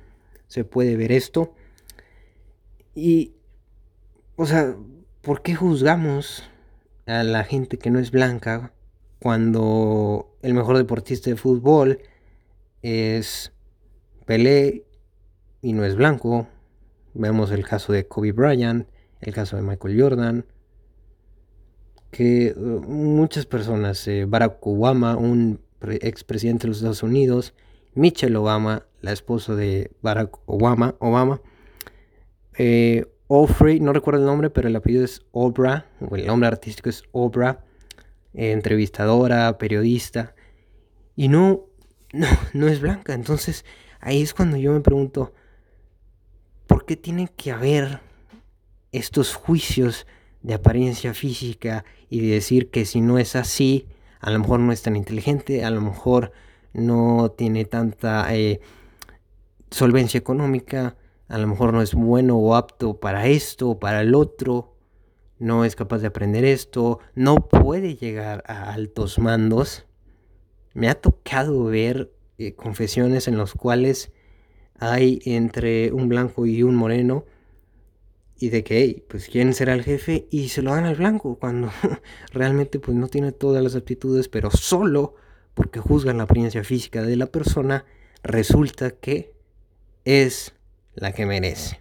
se 0.46 0.64
puede 0.64 0.96
ver 0.96 1.12
esto. 1.12 1.54
Y, 2.94 3.32
o 4.36 4.44
sea, 4.44 4.76
¿por 5.22 5.42
qué 5.42 5.54
juzgamos 5.54 6.44
a 7.08 7.22
la 7.24 7.42
gente 7.42 7.78
que 7.78 7.90
no 7.90 7.98
es 7.98 8.10
blanca 8.10 8.72
cuando 9.18 10.36
el 10.42 10.54
mejor 10.54 10.76
deportista 10.76 11.30
de 11.30 11.36
fútbol 11.36 12.00
es 12.82 13.52
Pelé 14.26 14.84
y 15.62 15.72
no 15.72 15.84
es 15.84 15.96
blanco. 15.96 16.46
Vemos 17.14 17.50
el 17.50 17.66
caso 17.66 17.92
de 17.92 18.06
Kobe 18.06 18.32
Bryant, 18.32 18.86
el 19.20 19.32
caso 19.32 19.56
de 19.56 19.62
Michael 19.62 20.00
Jordan, 20.00 20.46
que 22.10 22.54
uh, 22.54 22.60
muchas 22.60 23.46
personas, 23.46 24.06
eh, 24.06 24.26
Barack 24.26 24.64
Obama, 24.66 25.16
un 25.16 25.60
expresidente 25.80 26.62
de 26.62 26.68
los 26.68 26.76
Estados 26.78 27.02
Unidos, 27.02 27.54
Michelle 27.94 28.36
Obama, 28.36 28.86
la 29.00 29.12
esposa 29.12 29.54
de 29.54 29.90
Barack 30.02 30.38
Obama, 30.44 30.94
Obama, 30.98 31.40
eh, 32.58 33.06
Ofrey, 33.28 33.78
no 33.78 33.92
recuerdo 33.92 34.20
el 34.20 34.26
nombre, 34.26 34.48
pero 34.48 34.68
el 34.68 34.76
apellido 34.76 35.04
es 35.04 35.22
Obra, 35.32 35.86
o 36.00 36.16
el 36.16 36.26
nombre 36.26 36.48
artístico 36.48 36.88
es 36.88 37.04
Obra, 37.12 37.64
eh, 38.32 38.52
entrevistadora, 38.52 39.58
periodista, 39.58 40.34
y 41.14 41.28
no, 41.28 41.66
no, 42.12 42.26
no 42.54 42.68
es 42.68 42.80
blanca. 42.80 43.12
Entonces 43.12 43.66
ahí 44.00 44.22
es 44.22 44.32
cuando 44.32 44.56
yo 44.56 44.72
me 44.72 44.80
pregunto, 44.80 45.34
¿por 46.66 46.86
qué 46.86 46.96
tiene 46.96 47.28
que 47.36 47.52
haber 47.52 48.00
estos 48.92 49.34
juicios 49.34 50.06
de 50.42 50.54
apariencia 50.54 51.12
física 51.12 51.84
y 52.08 52.20
de 52.20 52.34
decir 52.34 52.70
que 52.70 52.86
si 52.86 53.02
no 53.02 53.18
es 53.18 53.36
así, 53.36 53.86
a 54.20 54.30
lo 54.30 54.38
mejor 54.38 54.60
no 54.60 54.72
es 54.72 54.80
tan 54.82 54.96
inteligente, 54.96 55.64
a 55.64 55.70
lo 55.70 55.82
mejor 55.82 56.32
no 56.72 57.30
tiene 57.36 57.66
tanta 57.66 58.34
eh, 58.34 58.60
solvencia 59.70 60.16
económica? 60.16 60.96
A 61.28 61.38
lo 61.38 61.46
mejor 61.46 61.72
no 61.72 61.82
es 61.82 61.94
bueno 61.94 62.36
o 62.36 62.54
apto 62.54 62.98
para 62.98 63.26
esto 63.26 63.70
o 63.70 63.78
para 63.78 64.00
el 64.00 64.14
otro, 64.14 64.74
no 65.38 65.64
es 65.64 65.76
capaz 65.76 65.98
de 65.98 66.08
aprender 66.08 66.44
esto, 66.44 67.00
no 67.14 67.48
puede 67.48 67.96
llegar 67.96 68.42
a 68.46 68.72
altos 68.72 69.18
mandos. 69.18 69.86
Me 70.74 70.88
ha 70.88 70.94
tocado 70.94 71.64
ver 71.64 72.12
eh, 72.38 72.54
confesiones 72.54 73.28
en 73.28 73.36
las 73.36 73.52
cuales 73.52 74.10
hay 74.78 75.20
entre 75.24 75.92
un 75.92 76.08
blanco 76.08 76.46
y 76.46 76.62
un 76.62 76.76
moreno 76.76 77.24
y 78.40 78.50
de 78.50 78.62
que, 78.62 79.04
pues 79.08 79.28
quieren 79.28 79.52
ser 79.52 79.68
el 79.68 79.82
jefe 79.82 80.28
y 80.30 80.48
se 80.48 80.62
lo 80.62 80.70
dan 80.70 80.84
al 80.84 80.94
blanco 80.94 81.36
cuando 81.38 81.70
realmente 82.32 82.78
pues 82.78 82.96
no 82.96 83.08
tiene 83.08 83.32
todas 83.32 83.62
las 83.62 83.74
aptitudes, 83.74 84.28
pero 84.28 84.50
solo 84.50 85.14
porque 85.54 85.80
juzgan 85.80 86.18
la 86.18 86.22
apariencia 86.24 86.62
física 86.62 87.02
de 87.02 87.16
la 87.16 87.26
persona, 87.26 87.84
resulta 88.22 88.92
que 88.92 89.34
es 90.04 90.54
la 91.00 91.12
que 91.12 91.26
merece. 91.26 91.80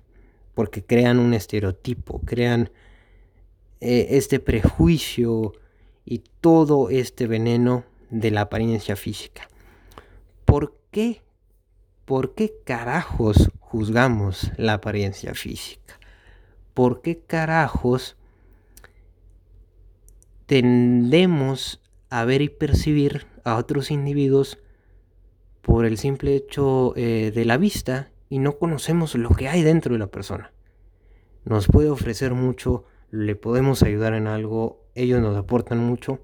Porque 0.53 0.84
crean 0.84 1.19
un 1.19 1.34
estereotipo, 1.34 2.21
crean 2.25 2.71
eh, 3.80 4.08
este 4.12 4.39
prejuicio 4.39 5.53
y 6.03 6.23
todo 6.41 6.89
este 6.89 7.27
veneno 7.27 7.84
de 8.10 8.32
la 8.32 8.41
apariencia 8.41 8.95
física. 8.95 9.47
¿Por 10.45 10.77
qué? 10.91 11.21
¿Por 12.06 12.34
qué 12.34 12.56
carajos 12.63 13.49
juzgamos 13.60 14.51
la 14.58 14.73
apariencia 14.73 15.34
física? 15.34 15.99
¿Por 16.73 17.01
qué 17.01 17.19
carajos 17.19 18.15
tendemos 20.45 21.82
a 22.10 22.23
ver 22.23 22.41
y 22.41 22.49
percibir 22.49 23.27
a 23.43 23.58
otros 23.58 23.91
individuos 23.91 24.58
por 25.62 25.86
el 25.86 25.97
simple 25.97 26.36
hecho 26.36 26.93
eh, 26.95 27.32
de 27.36 27.45
la 27.45 27.58
vista 27.58 28.10
y 28.29 28.39
no 28.39 28.57
conocemos 28.57 29.15
lo 29.15 29.29
que 29.29 29.47
hay 29.47 29.63
dentro 29.63 29.93
de 29.93 29.99
la 29.99 30.07
persona. 30.07 30.51
Nos 31.45 31.67
puede 31.67 31.89
ofrecer 31.89 32.33
mucho, 32.33 32.83
le 33.09 33.35
podemos 33.35 33.83
ayudar 33.83 34.13
en 34.13 34.27
algo, 34.27 34.85
ellos 34.95 35.21
nos 35.21 35.37
aportan 35.37 35.79
mucho. 35.79 36.19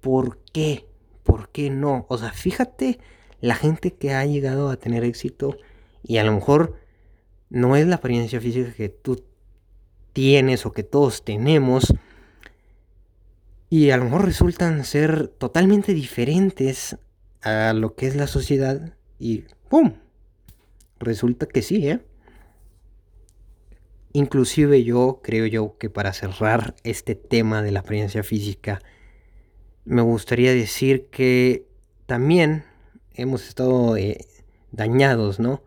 ¿Por 0.00 0.38
qué? 0.52 0.86
¿Por 1.22 1.48
qué 1.48 1.70
no? 1.70 2.06
O 2.08 2.18
sea, 2.18 2.32
fíjate 2.32 2.98
la 3.40 3.54
gente 3.54 3.94
que 3.94 4.12
ha 4.12 4.24
llegado 4.26 4.70
a 4.70 4.76
tener 4.76 5.04
éxito 5.04 5.56
y 6.02 6.18
a 6.18 6.24
lo 6.24 6.32
mejor 6.32 6.76
no 7.50 7.76
es 7.76 7.86
la 7.86 7.96
apariencia 7.96 8.40
física 8.40 8.72
que 8.72 8.88
tú 8.88 9.24
tienes 10.12 10.66
o 10.66 10.72
que 10.72 10.82
todos 10.82 11.24
tenemos. 11.24 11.94
Y 13.70 13.90
a 13.90 13.96
lo 13.96 14.04
mejor 14.04 14.24
resultan 14.24 14.84
ser 14.84 15.28
totalmente 15.28 15.94
diferentes 15.94 16.96
a 17.42 17.72
lo 17.74 17.94
que 17.94 18.06
es 18.06 18.16
la 18.16 18.26
sociedad 18.26 18.94
y 19.18 19.44
¡pum! 19.68 19.94
Resulta 21.00 21.46
que 21.46 21.62
sí, 21.62 21.88
¿eh? 21.88 22.00
Inclusive 24.12 24.82
yo 24.84 25.20
creo 25.22 25.46
yo 25.46 25.76
que 25.78 25.90
para 25.90 26.12
cerrar 26.12 26.74
este 26.82 27.14
tema 27.14 27.62
de 27.62 27.72
la 27.72 27.80
apariencia 27.80 28.22
física, 28.22 28.80
me 29.84 30.02
gustaría 30.02 30.52
decir 30.52 31.08
que 31.10 31.66
también 32.06 32.64
hemos 33.14 33.46
estado 33.46 33.96
eh, 33.96 34.18
dañados, 34.72 35.38
¿no? 35.40 35.62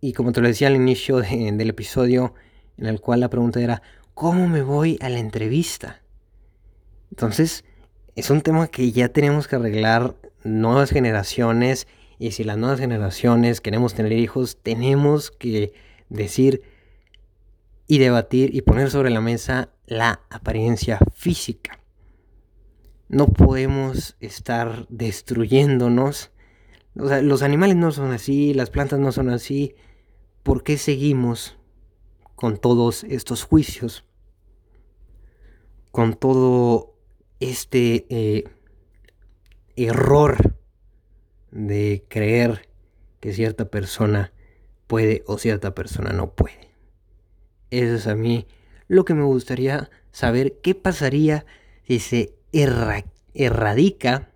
Y 0.00 0.12
como 0.12 0.32
te 0.32 0.40
lo 0.40 0.48
decía 0.48 0.68
al 0.68 0.76
inicio 0.76 1.18
del 1.18 1.68
episodio, 1.70 2.34
en 2.76 2.86
el 2.86 3.00
cual 3.00 3.20
la 3.20 3.30
pregunta 3.30 3.60
era, 3.60 3.82
¿cómo 4.12 4.46
me 4.48 4.62
voy 4.62 4.98
a 5.00 5.08
la 5.08 5.18
entrevista? 5.18 6.02
Entonces, 7.10 7.64
es 8.14 8.30
un 8.30 8.42
tema 8.42 8.68
que 8.68 8.92
ya 8.92 9.08
tenemos 9.08 9.48
que 9.48 9.56
arreglar 9.56 10.14
nuevas 10.42 10.90
generaciones 10.90 11.86
y 12.18 12.32
si 12.32 12.44
las 12.44 12.56
nuevas 12.56 12.80
generaciones 12.80 13.60
queremos 13.60 13.94
tener 13.94 14.12
hijos, 14.12 14.58
tenemos 14.62 15.30
que 15.30 15.72
decir 16.08 16.62
y 17.86 17.98
debatir 17.98 18.54
y 18.54 18.62
poner 18.62 18.90
sobre 18.90 19.10
la 19.10 19.20
mesa 19.20 19.70
la 19.86 20.20
apariencia 20.30 20.98
física. 21.14 21.80
No 23.08 23.26
podemos 23.26 24.16
estar 24.20 24.86
destruyéndonos. 24.88 26.30
O 26.98 27.08
sea, 27.08 27.20
los 27.20 27.42
animales 27.42 27.76
no 27.76 27.92
son 27.92 28.12
así, 28.12 28.54
las 28.54 28.70
plantas 28.70 28.98
no 28.98 29.12
son 29.12 29.28
así. 29.28 29.74
¿Por 30.42 30.62
qué 30.62 30.78
seguimos 30.78 31.56
con 32.34 32.56
todos 32.56 33.04
estos 33.04 33.44
juicios? 33.44 34.04
Con 35.90 36.14
todo 36.14 36.96
este 37.40 38.06
eh, 38.08 38.44
error 39.76 40.53
de 41.54 42.04
creer 42.08 42.68
que 43.20 43.32
cierta 43.32 43.70
persona 43.70 44.32
puede 44.88 45.22
o 45.26 45.38
cierta 45.38 45.74
persona 45.74 46.12
no 46.12 46.32
puede. 46.34 46.68
Eso 47.70 47.94
es 47.94 48.06
a 48.08 48.16
mí 48.16 48.46
lo 48.88 49.04
que 49.04 49.14
me 49.14 49.22
gustaría 49.22 49.88
saber 50.10 50.58
qué 50.62 50.74
pasaría 50.74 51.46
si 51.86 52.00
se 52.00 52.34
erradica 52.52 54.30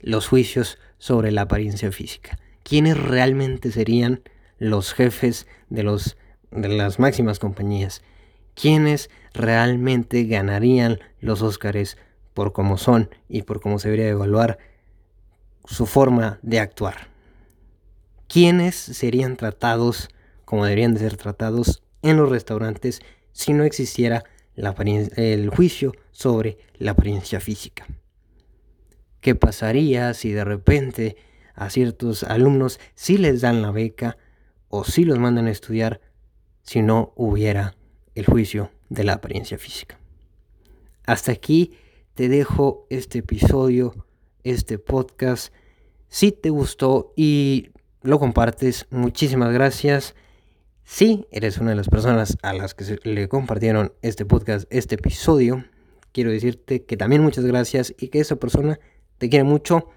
los 0.00 0.26
juicios 0.26 0.78
sobre 0.98 1.30
la 1.32 1.42
apariencia 1.42 1.92
física. 1.92 2.38
¿Quiénes 2.62 2.98
realmente 2.98 3.70
serían 3.70 4.22
los 4.58 4.94
jefes 4.94 5.46
de, 5.68 5.82
los, 5.82 6.16
de 6.50 6.68
las 6.68 6.98
máximas 6.98 7.38
compañías? 7.38 8.02
¿Quiénes 8.54 9.10
realmente 9.34 10.24
ganarían 10.24 10.98
los 11.20 11.42
Óscares 11.42 11.98
por 12.32 12.52
cómo 12.52 12.78
son 12.78 13.10
y 13.28 13.42
por 13.42 13.60
cómo 13.60 13.78
se 13.78 13.88
debería 13.88 14.10
evaluar 14.10 14.58
su 15.64 15.86
forma 15.86 16.38
de 16.42 16.60
actuar. 16.60 17.08
¿Quiénes 18.28 18.74
serían 18.74 19.36
tratados 19.36 20.08
como 20.44 20.64
deberían 20.64 20.94
de 20.94 21.00
ser 21.00 21.16
tratados 21.16 21.82
en 22.02 22.16
los 22.16 22.28
restaurantes 22.28 23.00
si 23.32 23.52
no 23.52 23.64
existiera 23.64 24.24
el 24.54 25.50
juicio 25.50 25.92
sobre 26.10 26.58
la 26.78 26.92
apariencia 26.92 27.40
física? 27.40 27.86
¿Qué 29.20 29.34
pasaría 29.34 30.14
si 30.14 30.32
de 30.32 30.44
repente 30.44 31.16
a 31.54 31.70
ciertos 31.70 32.24
alumnos 32.24 32.80
sí 32.94 33.18
les 33.18 33.40
dan 33.40 33.62
la 33.62 33.70
beca 33.70 34.16
o 34.68 34.84
sí 34.84 35.04
los 35.04 35.18
mandan 35.18 35.46
a 35.46 35.50
estudiar 35.50 36.00
si 36.62 36.82
no 36.82 37.12
hubiera 37.16 37.76
el 38.14 38.26
juicio 38.26 38.70
de 38.88 39.04
la 39.04 39.14
apariencia 39.14 39.58
física? 39.58 39.98
Hasta 41.06 41.32
aquí 41.32 41.74
te 42.14 42.28
dejo 42.28 42.86
este 42.90 43.18
episodio, 43.18 44.06
este 44.44 44.78
podcast. 44.78 45.52
Si 46.08 46.32
te 46.32 46.50
gustó 46.50 47.12
y 47.16 47.70
lo 48.02 48.18
compartes, 48.18 48.86
muchísimas 48.90 49.52
gracias. 49.52 50.14
Si 50.84 51.26
eres 51.30 51.58
una 51.58 51.70
de 51.70 51.76
las 51.76 51.88
personas 51.88 52.36
a 52.42 52.52
las 52.52 52.74
que 52.74 52.98
le 53.04 53.28
compartieron 53.28 53.92
este 54.02 54.26
podcast, 54.26 54.66
este 54.70 54.96
episodio, 54.96 55.64
quiero 56.12 56.30
decirte 56.30 56.84
que 56.84 56.96
también 56.96 57.22
muchas 57.22 57.44
gracias 57.44 57.94
y 57.98 58.08
que 58.08 58.20
esa 58.20 58.36
persona 58.36 58.78
te 59.18 59.28
quiere 59.28 59.44
mucho. 59.44 59.88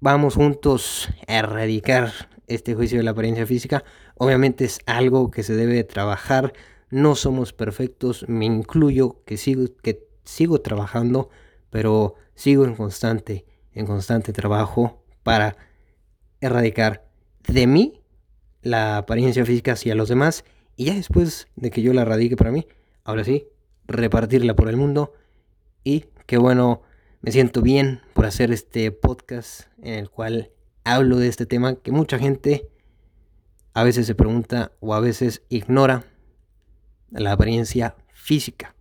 Vamos 0.00 0.34
juntos 0.34 1.08
a 1.26 1.38
erradicar 1.38 2.12
este 2.46 2.74
juicio 2.74 2.98
de 2.98 3.04
la 3.04 3.10
apariencia 3.10 3.46
física. 3.46 3.84
Obviamente 4.16 4.64
es 4.64 4.78
algo 4.86 5.30
que 5.30 5.42
se 5.42 5.54
debe 5.54 5.82
trabajar. 5.84 6.52
No 6.90 7.16
somos 7.16 7.52
perfectos, 7.52 8.24
me 8.28 8.44
incluyo 8.44 9.22
que 9.24 9.36
sigo, 9.36 9.66
que 9.82 10.06
sigo 10.24 10.60
trabajando, 10.60 11.30
pero 11.70 12.14
sigo 12.34 12.64
en 12.64 12.76
constante, 12.76 13.44
en 13.76 13.86
constante 13.86 14.32
trabajo 14.32 15.04
para 15.22 15.56
erradicar 16.40 17.06
de 17.46 17.66
mí 17.66 18.00
la 18.62 18.96
apariencia 18.96 19.44
física 19.44 19.72
hacia 19.72 19.94
los 19.94 20.08
demás 20.08 20.44
y 20.76 20.86
ya 20.86 20.94
después 20.94 21.46
de 21.54 21.70
que 21.70 21.82
yo 21.82 21.92
la 21.92 22.02
erradique 22.02 22.36
para 22.36 22.50
mí, 22.50 22.66
ahora 23.04 23.22
sí, 23.22 23.46
repartirla 23.86 24.56
por 24.56 24.68
el 24.68 24.76
mundo 24.76 25.12
y 25.84 26.06
qué 26.26 26.38
bueno, 26.38 26.82
me 27.20 27.30
siento 27.30 27.62
bien 27.62 28.00
por 28.14 28.26
hacer 28.26 28.50
este 28.50 28.90
podcast 28.90 29.68
en 29.82 29.94
el 29.94 30.10
cual 30.10 30.50
hablo 30.82 31.18
de 31.18 31.28
este 31.28 31.46
tema 31.46 31.76
que 31.76 31.92
mucha 31.92 32.18
gente 32.18 32.68
a 33.74 33.84
veces 33.84 34.06
se 34.06 34.14
pregunta 34.14 34.72
o 34.80 34.94
a 34.94 35.00
veces 35.00 35.42
ignora 35.50 36.04
la 37.10 37.32
apariencia 37.32 37.94
física 38.12 38.74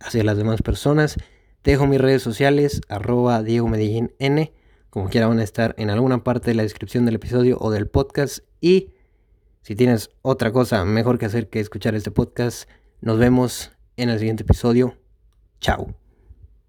hacia 0.00 0.22
las 0.22 0.36
demás 0.36 0.62
personas. 0.62 1.16
Dejo 1.64 1.86
mis 1.86 2.00
redes 2.00 2.22
sociales, 2.22 2.80
arroba 2.88 3.42
Diego 3.42 3.68
Medellín 3.68 4.12
N. 4.18 4.52
Como 4.90 5.08
quiera 5.08 5.28
van 5.28 5.38
a 5.38 5.44
estar 5.44 5.74
en 5.78 5.90
alguna 5.90 6.24
parte 6.24 6.50
de 6.50 6.56
la 6.56 6.64
descripción 6.64 7.04
del 7.04 7.14
episodio 7.14 7.56
o 7.60 7.70
del 7.70 7.88
podcast. 7.88 8.40
Y 8.60 8.90
si 9.62 9.76
tienes 9.76 10.10
otra 10.22 10.52
cosa 10.52 10.84
mejor 10.84 11.18
que 11.18 11.26
hacer 11.26 11.48
que 11.48 11.60
escuchar 11.60 11.94
este 11.94 12.10
podcast, 12.10 12.68
nos 13.00 13.18
vemos 13.18 13.70
en 13.96 14.08
el 14.10 14.18
siguiente 14.18 14.42
episodio. 14.42 14.96
Chao. 15.60 16.01